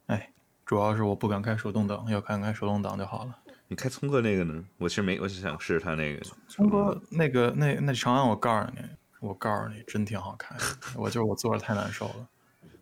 [0.07, 0.31] 哎，
[0.67, 3.39] 主要是我不敢开手动挡，要看开手动挡就好了。
[3.71, 4.64] 你开聪哥那个呢？
[4.79, 6.21] 我其实没，我是想试试他那个。
[6.49, 8.81] 聪哥那个那那长安，我告诉你，
[9.21, 10.64] 我告诉你，真挺好看的。
[10.97, 12.29] 我就是我坐着太难受了，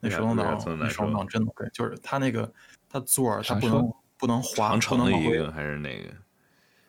[0.00, 2.50] 那手动挡那手动挡真的贵，就是它那个
[2.88, 6.08] 它座儿它不能不能滑，长不能往回城的一个还是那个？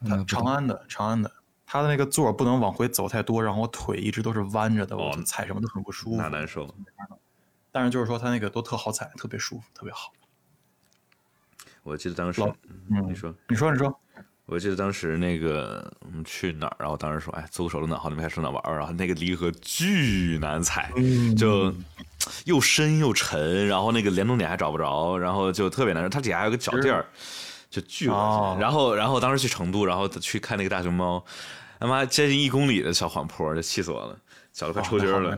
[0.08, 1.30] 它长安的长安的，
[1.66, 6.30] 它的那个座儿不能往回走太多，然后我腿一直都是弯着的，我踩什么都很不舒服那。
[6.30, 6.74] 难受。
[7.70, 10.14] 但是就是说它那个都特好踩，特别舒服，特别好。
[11.84, 12.42] 我记得当时，
[12.90, 14.00] 嗯你说，你说你说，
[14.46, 21.74] 我记得当时那个我们去哪儿，然后当时说，哎，租个手动挡，好，你们开手动挡玩玩，然后那个离合巨难踩，嗯就
[22.46, 26.10] 又深又沉，然后那个联动点还找不着，然后就特别难受。
[26.10, 27.06] 它底下还有个脚垫儿，
[27.70, 28.62] 就巨恶哦心。
[28.62, 31.24] 然后，然后当时去成都，然后去看那个大熊猫，
[31.80, 34.18] 他妈接近一公里的小缓坡，就气死我了，
[34.52, 35.38] 脚都快抽筋儿了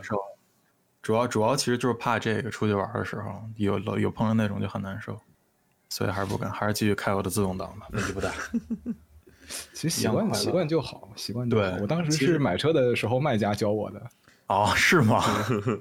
[1.02, 5.20] 主要主要其实就是怕这个出去玩的时候有有碰到那种就很难受，
[5.92, 8.32] 所以还是不敢，还是继续开我的自动挡吧，问题不大。
[9.74, 11.62] 其实习惯习惯就好，习惯就好。
[11.62, 14.02] 对我当时是买车的时候卖家教我的，
[14.46, 15.22] 哦，是吗？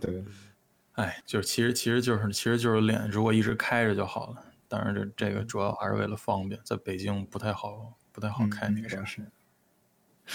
[0.02, 0.22] 对，
[0.96, 4.44] 哎，就是其实其实就是其实就是练，如果一直开着就好了。
[4.68, 9.32] 当然这这个主要还是为了方便，在北京不太好不太好开那个啥，嗯是。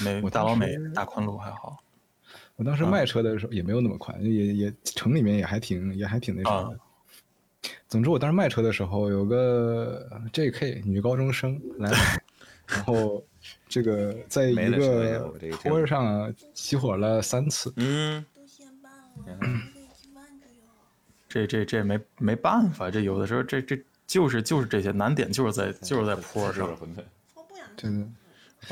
[0.03, 1.77] 美我大老美大宽路还好
[2.57, 6.81] 我当时卖车的时候也没有那么快，也也城里面也还挺也还挺那啥啊的。
[7.89, 10.83] 总之，我当时卖车的时候有个 J.K.
[10.85, 12.23] 女高中生来买，
[12.67, 13.25] 然后
[13.69, 17.73] 这个在 一个坡上起火了三次。
[17.77, 19.39] 嗯，都先办了，
[21.29, 21.47] 这。
[21.47, 26.75] 这这这没没办法，这有的时候这这就是就是这些难点就是在就是在坡上，
[27.77, 28.09] 真的，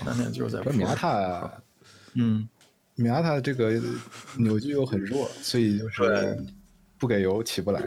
[0.05, 0.97] 难点就是在坡主要米亚上。
[0.97, 1.62] 塔
[2.14, 2.49] 嗯，
[2.95, 3.78] 米亚塔这个
[4.38, 6.42] 扭矩又很弱，所以就是
[6.97, 7.82] 不给油起不来。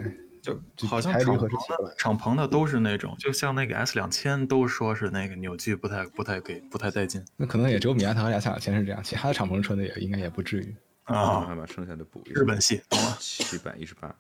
[0.48, 10.76] 就就好像敞篷是起来的敞篷的都是那种，就像那个 S 两千都说是那个扭矩不太不太给不太带劲那可能也只有米亚塔和雅斯两千是这样，其他的敞篷车呢也应该也不至于。
[11.04, 11.42] 啊。
[11.42, 12.40] 还把剩下的补一下。
[12.40, 14.16] 日本系懂了，七百一十八，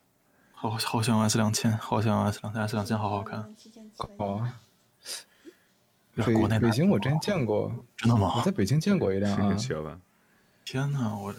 [0.51, 3.55] 好好想 S 两千，好想 S 两千，S 两千好好看。
[4.17, 4.45] 哦，
[6.15, 9.55] 呀北国内北京我真见过，真的吗我在北京见过一辆啊。
[10.65, 11.33] 天呐，我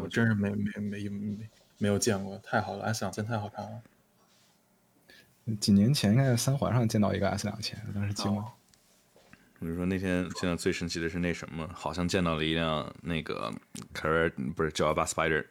[0.00, 3.82] 我真是没没没没没有见过，太好了，S 两千太好看了。
[5.58, 8.44] 几年前应该在三环上见到一个 S 两千，当时惊了。
[9.58, 13.52] 我就说那天见到最神奇的是那什么，好像见到了一辆那个
[13.94, 15.44] Carrera 不是九幺八 Spider，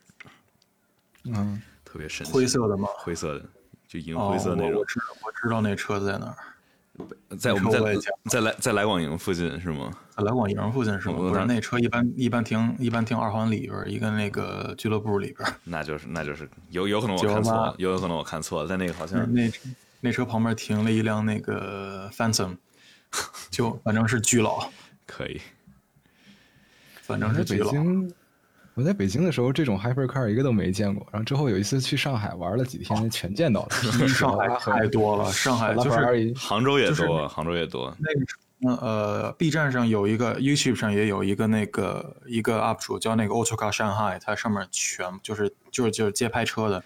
[1.25, 2.87] 嗯，特别神奇，灰色的吗？
[2.97, 3.45] 灰色的，
[3.87, 7.79] 就银哦，灰色那种我我，知道我知道那车子在哪儿，在我们在
[8.25, 9.91] 在来在来广营附近是吗？
[10.17, 11.15] 在来广营附近是吗？
[11.17, 15.53] 不是，那车一般一般停一般停二环里边儿一个那个俱乐部里边儿。
[15.65, 19.51] 那就是那就是有有可能我看错了918，有可能我看错了，但那个好那像那
[20.01, 22.57] 那车旁边停了一辆那个 Phantom，
[23.49, 24.69] 就反正是巨老，
[25.05, 25.41] 可以。
[27.01, 28.13] 反正是巨京，
[28.75, 31.07] 我在北京的时候这种 hypercar 一个都没见过。
[31.11, 33.69] 然后之后有一次去上海玩了几天，全见到了。
[34.07, 37.95] 上海 太多了，上海就是杭州也就是多，杭州也多。
[37.99, 38.25] 那个
[38.61, 46.83] 嗯呃，B 站上有一个，YouTube 上也有一个那个一个 UP 主叫那个 Autocar Shanghai，它上面全就是就是就是街拍车的，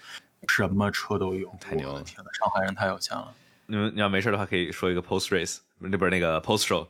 [0.48, 1.54] 什么车都有。
[1.60, 3.34] 太牛了天呐，上海人太有钱了。
[3.66, 6.88] 你们你要没事的话，可以说一个 post race，那不是那个 post show，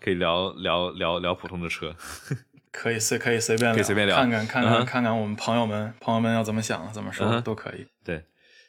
[0.00, 1.94] 可以聊聊聊聊普通的车。
[2.72, 7.86] 可以随可以随便可以随便聊看看看看看看我们朋友们朋友们要怎么想怎么说都可以。
[8.02, 8.24] 对，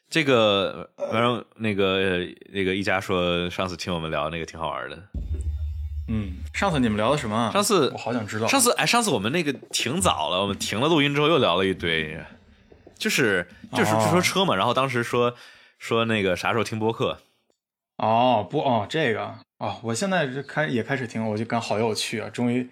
[0.07, 2.19] 这个反正那个呃
[2.51, 5.03] 那个一家说上次听我们聊那个挺好玩的。
[6.07, 7.51] 嗯，上次你们聊的什么啊？
[7.51, 8.47] 上次我好想知道。
[8.47, 12.23] 上次哎，上次我们那个挺早了，我们停了录音之后又聊了一堆，
[12.97, 15.35] 就是就是哦就说车嘛，然后当时说
[15.77, 17.19] 说那个啥时候听播客，
[17.97, 22.29] 哦不哦这个哦，我现在就开也开始听，我就感好有趣啊！
[22.29, 22.69] 终于，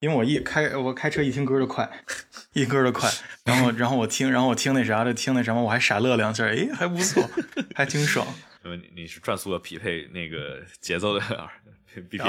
[0.00, 1.88] 因为我一开我开车一听歌就快，
[2.54, 3.10] 一歌就快，
[3.44, 7.22] 然后然后我听然后我听那啥的听那什么，我还傻乐两下，哎还不错，
[7.74, 8.26] 还挺爽。
[8.64, 11.50] 你你是转速的匹配那个节奏的啊，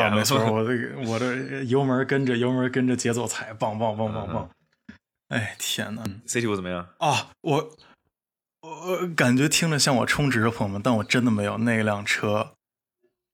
[0.09, 4.49] 没错，我这个我这油门跟着油门跟着节奏踩，棒棒棒棒棒！
[5.34, 6.88] 哎天呐，CT 五怎么样？
[6.99, 7.75] 啊，我
[8.61, 12.53] 我感觉听着像我充值的朋友们，但我真的没有那辆车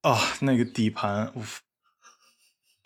[0.02, 1.44] 啊，那个底盘，呜，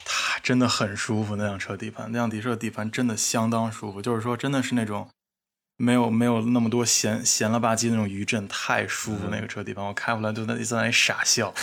[0.03, 5.07] 太真的很舒服，那辆车底盘，那辆的车底盘真的相当舒服，就是说真的是那种
[5.77, 11.53] 没有没有那么多闲闲了吧唧那种余震，太舒服那个车底盘，我开回来就在在那里傻笑，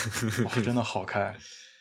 [0.44, 1.36] 哇，真的好开。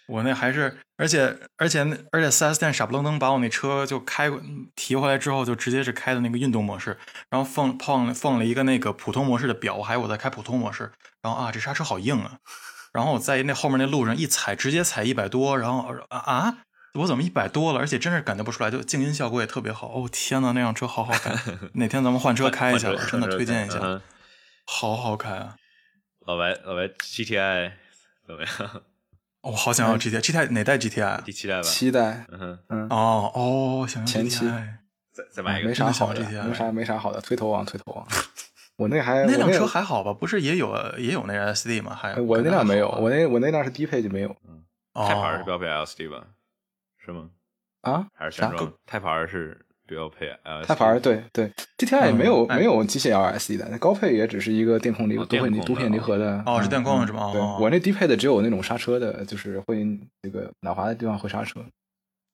[0.07, 1.79] 我那还是，而且而且
[2.11, 4.41] 而且四 S 店傻不愣登把我那车就开过
[4.75, 6.97] 提回来之后，就直接是开的那个运动模式，
[7.29, 10.91] 然后放放放了一个那个普通模式的表，还有我在开普通模式，
[11.21, 12.39] 然后啊这刹车好硬啊，
[12.91, 16.57] 然后我在那后面那路上一踩，直接踩一百多，然后啊啊
[16.95, 17.79] 我怎么一百多了？
[17.79, 19.87] 而且真是感觉不出来，就静音效果也特别好。
[19.87, 21.33] 哦天呐，那辆车好好开，
[21.75, 24.01] 哪天咱们换车开一下吧，真的推荐一下，嗯
[24.65, 25.55] 好好开啊！
[26.27, 27.71] 老白，老白 GTI
[28.27, 28.81] 怎么样？
[29.41, 31.03] 我好想要 GTI，GTI 哪代 GTI？
[31.05, 31.61] 啊第七代吧。
[31.61, 34.45] 七代，嗯哼，嗯，哦哦，想要前期。
[35.11, 35.73] 再再买一个没。
[35.73, 38.05] 啥好的，没啥没啥好的，推头王推头王。
[38.75, 40.13] 我那还那辆车还好吧？
[40.13, 41.95] 不是也有也有那 SD 吗？
[41.95, 44.35] 还我那辆没有，我那我那辆是低配就没有
[44.93, 46.25] 还好泰牌是哦标配 LCD 吧？
[46.97, 47.29] 是吗？
[47.81, 48.07] 啊。
[48.13, 48.73] 还是选装？
[48.85, 49.27] 泰牌儿
[49.89, 50.29] 是标配。
[50.65, 56.41] 泰牌儿对对，GTI 也没有没有机械 LSD 的，那高配也只是一个电控离哦多片电控多片离合的。
[56.45, 59.85] 哦是嗯电控的是吧嗯对哦我那低配的只有那种刹车的，就是会
[60.21, 61.59] 这个打滑的地方会刹车。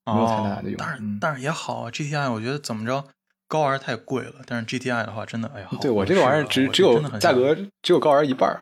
[0.05, 3.03] 没有太大哦的用嗯但是但是也好啊，GTI 我觉得怎么着
[3.47, 8.61] 高 R 太贵了，但是 GTI 的话真的哎呀，对我这个玩意儿只只有价格只有高 R 一半儿，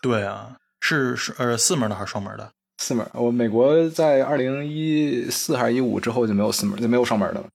[0.00, 2.50] 对啊，是是呃四门的还是双门的？
[2.78, 3.06] 四门。
[3.12, 7.46] 我美国在二零一四还是一五之后就没有四门，就没有双门的了。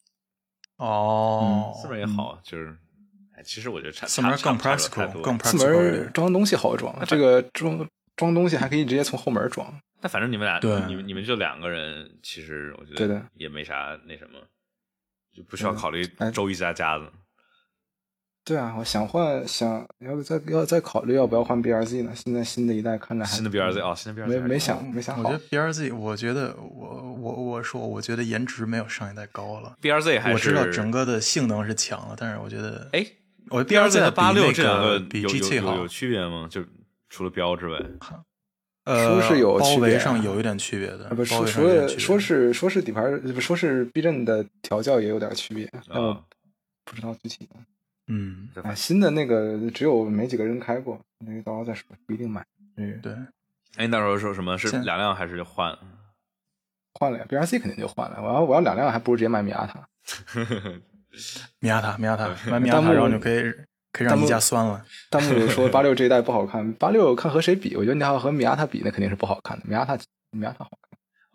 [0.77, 2.77] 哦，四门也好，就是，
[3.35, 6.11] 哎，其实我觉得差四门更 practical，更四门 practical 四门。
[6.13, 9.73] 装东西好装，这个装装东西还可以直接从后门装。
[10.01, 14.39] 那反正你们俩，对你们你们就两个人，其实我觉得对的也没啥那什么，
[15.33, 17.11] 就不需要考虑哎周一加家的。
[18.45, 22.11] 对啊，我想换，想要再要再考虑要不要换 BRZ 呢？
[22.15, 29.75] 现在新的一代看着还新的 BRZ 哦，新的 BRZ 没没想没想好我觉得 BRZ，我觉得我我我说，我觉得颜值没有上一代高了。
[29.81, 33.03] BRZ 还是我知道整个的性能是强了，但是我觉得，哎
[33.49, 35.87] 我 BRZ 和比八六这两个比有有 GT 好有有。
[35.87, 36.47] 区别吗？
[36.47, 36.63] 就
[37.09, 37.79] 除了标之外，
[38.83, 46.21] 呃，说是有包区别围上有一点区别的，啊，不说说上有点区别说是说是底盘，不说是避震的调教也有点区别，但我啊，
[46.83, 47.55] 不知道具体的。
[48.07, 52.45] 嗯，新的那个只有没几个人开过，那个到时候再说，不一定买。
[52.77, 53.13] 嗯，对，
[53.77, 55.77] 哎，你到时候说什么是两辆还是换？
[56.93, 58.21] 换了呀，BRC 肯定就换了。
[58.21, 59.87] 我要我要两辆，还不如直接买米亚塔。
[61.59, 63.41] 米亚塔，米亚塔，买米亚塔，然后就可以
[63.91, 64.85] 可以让弹幕一加酸了。
[65.09, 67.75] 弹幕有说 八六这一代不好看，八六看和谁比？
[67.75, 69.65] 我觉得你要和米亚塔比，那肯定是不好看的。
[69.65, 69.97] 米亚塔
[70.31, 70.84] 米亚塔好看。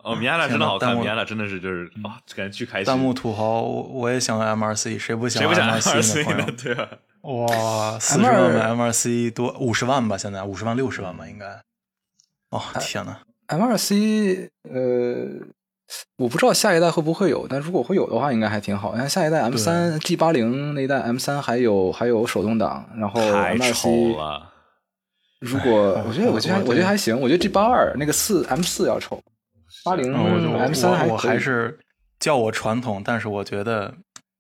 [0.03, 2.87] 哦，米亚塔真的好看，米亚塔真的是就是啊，感觉巨开心。
[2.87, 6.25] 弹幕土豪，我我也想要 MRC，谁不想谁不想 MRC 呢？
[6.25, 6.51] 朋友？？
[6.63, 6.89] 对吧？
[7.23, 10.17] 哇，四十万买 MRC 多五十万吧？
[10.17, 11.29] 现在五十万六十万吧？
[11.29, 11.47] 应该。
[12.51, 15.47] 哦天呐，！MRC，呃，
[16.17, 18.93] 我不知道下一代会不会有，但如果会有的话，应该还挺好。
[18.95, 24.47] 你看下一代 M 三 G 八零那一代 M 三还有还有手动挡，然后太丑 M2C 了。
[25.41, 29.23] 如果哎我觉得我觉得我我觉得还行，我觉得 G 八二那个四 M 四要丑，
[29.85, 31.79] 八零嗯我我 M 三还我还是
[32.19, 33.95] 叫我传统，但是我觉得，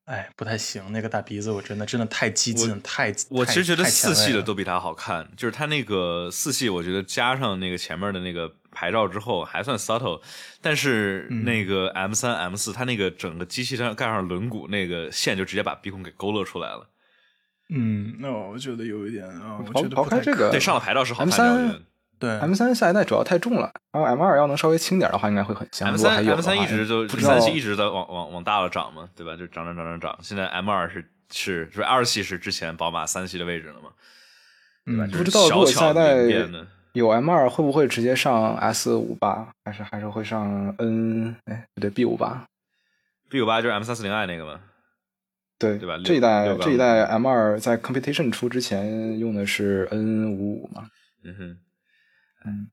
[0.04, 0.82] 哎，不太行。
[0.92, 10.20] 那个大鼻子，我真的真的太激进，太我其实觉得四系的都比它好看，就是它那个四系，我觉得加上那个前面的那个牌照之后还算 subtle，
[10.60, 16.90] 但是嗯那个 M 三 M 四它那个整个机器上盖上轮毂那个线就直接把鼻孔给勾勒出来了。
[17.72, 21.82] 嗯，那我觉得有一点啊，我觉得不太刨开这个对，上了牌照是好看 M3 的。
[22.20, 25.88] 对 M 三下一代主要太重了，然后 M 二要能稍微轻点的话，应该会很香。
[25.88, 29.34] M 三 M 三一直就不知道三系一直在往往往大了涨嘛，对吧？
[29.34, 30.18] 就涨涨涨涨涨。
[30.22, 33.88] 现在 M 二是是就是二系是之前宝马三系的位置了嘛，
[34.84, 35.06] 对吧？
[35.06, 36.14] 嗯不知道如果下一代。
[36.92, 42.44] 有 M 二会不会直接上 S 五八，还是还是会上 N 哎不对 B 五八
[43.30, 44.58] ？B 五八就是 M 三四零 i 那个嘛，
[45.56, 50.88] 对对吧这一代这一代 M 二在 Competition 出之前用的是 N 五五嘛？
[51.22, 51.58] 嗯哼，
[52.44, 52.70] 嗯，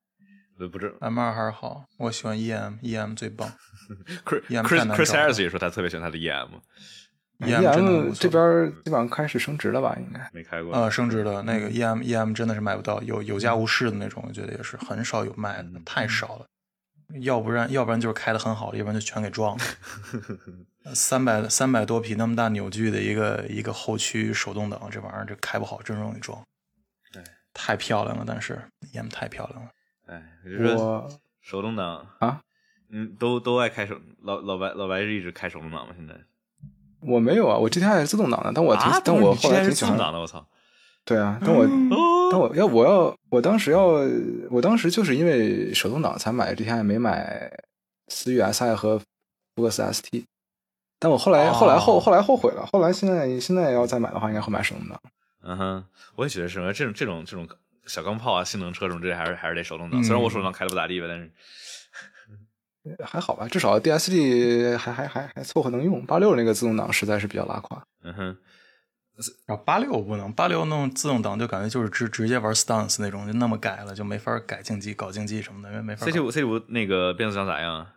[0.59, 3.51] 我不知 M 二还是好，我喜欢 EM，EM 最棒。
[4.26, 9.95] Chris Chris Chris Harris 也说他特别喜欢他的 EM，EM 真的 EM 不错这边基本上开始升值了吧？
[9.99, 10.74] 应该没开过。
[10.74, 16.45] 呃，升值的那个 EM EM 真的是买不到，有有价无市的那种，我觉得也是很少有卖的，太少了。
[17.22, 19.63] 要不然要不然就是开的很好的，要不然就全给撞了。
[20.93, 26.41] 三百三百多匹那么大扭矩的一个一个后驱手动挡，这玩意儿这开不好真容易撞。
[27.13, 27.24] 对，
[27.58, 28.62] 太漂亮了，但是
[28.93, 29.70] EM 太漂亮了。
[30.05, 31.10] 哎，我就说
[31.41, 32.39] 手动挡啊，
[32.89, 35.93] 嗯，都都爱开手老老白老白是一直开手动挡吗？
[35.97, 36.14] 现在
[37.01, 40.45] 我没有啊，我 GTI 是自动挡的，但我挺、啊，但我后来挺喜欢自动挡的，我操！
[41.03, 43.86] 对啊，但我、哦但我要我要我当时要
[44.49, 47.49] 我当时就是因为手动挡才买 GTI，没买
[48.10, 48.99] 思域 SI 和
[49.55, 50.26] 福克斯 ST。
[50.99, 54.99] 但我后来、哦后来后后来后悔了，后来现在现在要再买的话，应该会买手动挡。
[55.48, 55.86] 嗯哼，
[56.16, 57.48] 我也觉得是，这种这种这种
[57.86, 60.02] 小钢炮啊，性能车这种，这还是还是得手动挡。
[60.02, 61.32] 嗯虽然我手动挡开的不咋地吧，但是
[63.06, 66.06] 还好吧，至少 DSD 还还还还凑合能用。
[66.06, 67.82] 八六那个自动挡实在是比较拉胯。
[68.04, 68.38] 嗯哼，
[69.45, 76.06] 然后八六不能，八六弄自动挡就感觉就是直直接玩 stance 那种，就那么改了，就没法改竞技、搞竞技什么的，因为没法。
[76.06, 77.93] CT 五 CT 五那个变速箱咋样啊？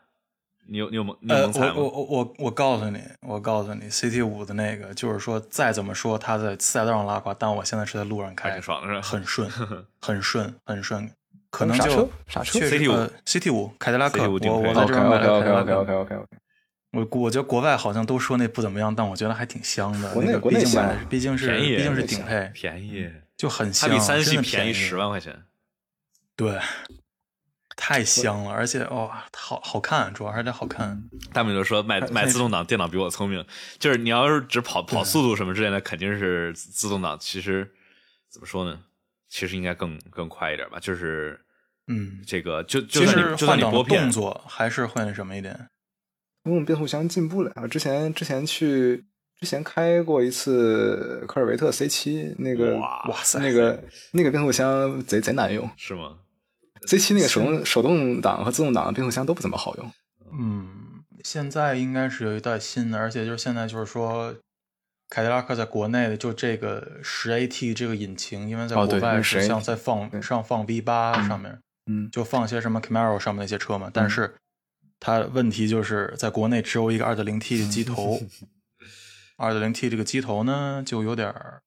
[0.70, 1.72] 你有你有蒙你有呃，蒙踩吗？
[1.76, 9.02] 我我我我我告诉你，我告诉你，CT 五的那个就是说，再怎么说它在赛道上拉胯，但我现在是在路上开挺，爽的是吧？
[9.02, 9.50] 很顺，
[10.00, 11.10] 很顺，很顺，
[11.50, 16.36] 可能就刹车刹车确实 CT5 呃 CT 五凯迪拉克，CT5 顶配我我在这边买 OK 的 OK 凯迪拉 OK 克 OK OK OK。
[16.92, 20.12] 我我觉得国外好像都说那不怎么样，但我觉得还挺香的。
[20.12, 24.96] 国内那个国内香毕竟毕竟是毕竟是顶配，便宜，就很香，它比三系便宜十。
[24.96, 25.36] 万块钱。
[26.36, 26.58] 对，
[27.82, 31.02] 太香了，而且哇、好好看，主要还是得好看。
[31.32, 33.42] 大美就说买买自动挡，电脑比我聪明。
[33.78, 37.16] 就是你要是只跑跑速度什么之类的，肯定是自动挡。
[37.18, 37.72] 其实
[38.28, 38.82] 怎么说呢？
[39.30, 40.78] 其实应该更更快一点吧。
[40.78, 41.40] 就是
[41.86, 45.54] 嗯，这个，就就其实算你就算换挡的你拨片动，作还是会那什么一点。
[46.44, 47.66] 因为我们变速箱进步了啊。
[47.66, 49.06] 之前之前去
[49.40, 55.68] 之前开过一次科尔维特 C 七，那个哇哇塞那个那个变速箱贼贼难用。
[55.78, 56.18] 是吗？
[56.86, 59.92] C 七那个手动手动挡和自动挡的变速箱都不怎么好用。
[60.32, 64.34] 嗯，现在应该是有一代新的，而且就是现在就是说，
[65.08, 73.90] 凯迪拉克在国内的就这个十 AT 这个引擎，因为在国外那10是像在放对上放 V 八上面，嗯，就放一些什么 Camaro 上面那些车嘛，嗯。
[73.92, 74.34] 但是
[75.00, 78.20] 它问题就是在国内只有一个 2.0T 的机头，
[79.38, 81.60] 2.0T 这个机头呢就有点儿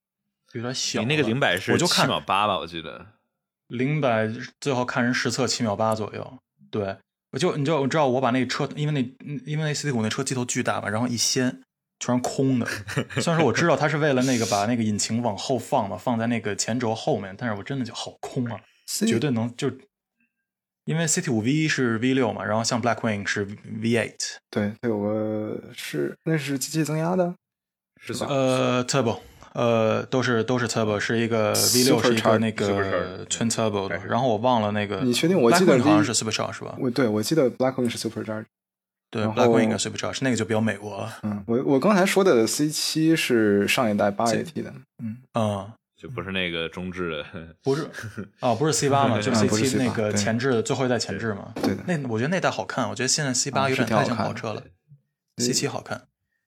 [0.54, 3.06] 有点小，你那个零百是七我就看秒八吧，我记得。
[3.78, 4.30] 零百
[4.62, 6.40] 最后看人实测七秒八左右，
[6.72, 6.96] 对，
[7.32, 11.62] 我就你知道我知道我把那个车，因为那嗯因为那 CT 五那车机头巨大嘛，然后一掀
[12.00, 12.66] 全是空的。
[13.22, 19.72] 虽然说我知道它是为了那个把那个引擎往后放嘛，放在那个前轴后面，但是我真的就好空啊，C 绝对能就。
[20.86, 27.34] 因为 CT 五 V 是 V 六嘛，然后像 Blackwing 是 V eight，对，它有个是那是机器增压的，
[28.02, 28.28] 是吧？
[28.30, 29.22] 呃，Turbo，
[29.54, 36.76] 呃，都是都是 Turbo，是一个 V 六是一个那个 Twin Turbo 然后我忘了那个，你确定我记得好像是 Supercharge 是吧？
[36.80, 38.46] 我对我记得 Blackwing 是 Supercharge。
[39.12, 41.20] 对，Blackwing 跟 Supercharge 那个就比较美国了。
[41.22, 44.74] 嗯，我我刚才说的 C 七是上一代八 AT 的，
[45.04, 47.24] 嗯，嗯，就不是那个中置的。
[47.62, 47.88] 不是，
[48.40, 51.54] 哦，不是 C 八嘛，就是嗯 C 七 那个前置的最后一代前置嘛。
[51.62, 51.84] 对的。
[51.86, 54.64] 那我觉得那代好看，我觉得现在 C 八啊有点太像跑车了
[55.38, 56.02] ，C 七好看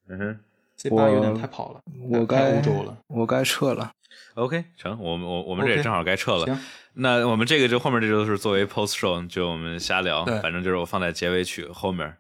[0.09, 0.39] 嗯哼
[0.77, 2.97] ，C 八有点太跑了，我太该欧洲了。
[3.09, 3.93] 我该撤了。
[4.35, 6.45] ，OK，成，我们我我们这也正好该撤了。
[6.45, 6.59] 行，
[6.95, 12.17] 那我们这个就后面这就是作为 post show，就我们瞎聊，反正就是我放在结尾曲后面。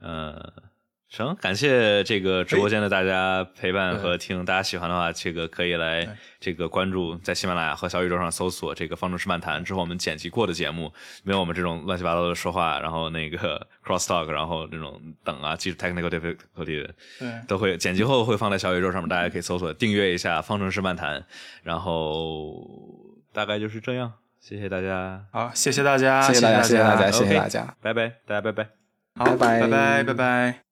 [0.00, 0.52] 呃，
[1.10, 6.08] 成，感谢这个直播间的大家陪伴和听，大家喜欢的话，这个可以来
[6.38, 10.92] 这个关注，在喜马拉雅和小宇宙上搜索这个方程式漫谈，之后我们剪辑过的节目，
[11.24, 16.88] 没有我们这种乱七八糟的说话，然后那个 cross talk，然后这种等啊，技术 technical difficulty
[17.18, 21.24] 对，都会剪辑后会放在小宇宙上面，大家可以搜索订阅一下方程式漫谈，
[21.64, 22.64] 然后
[23.32, 27.74] 大概就是这样，谢谢大家，好，谢谢大家，谢谢大家，谢谢大家，谢谢大家。
[27.82, 28.68] 拜拜，大家拜拜。
[29.16, 30.69] 好，拜拜拜拜，拜拜。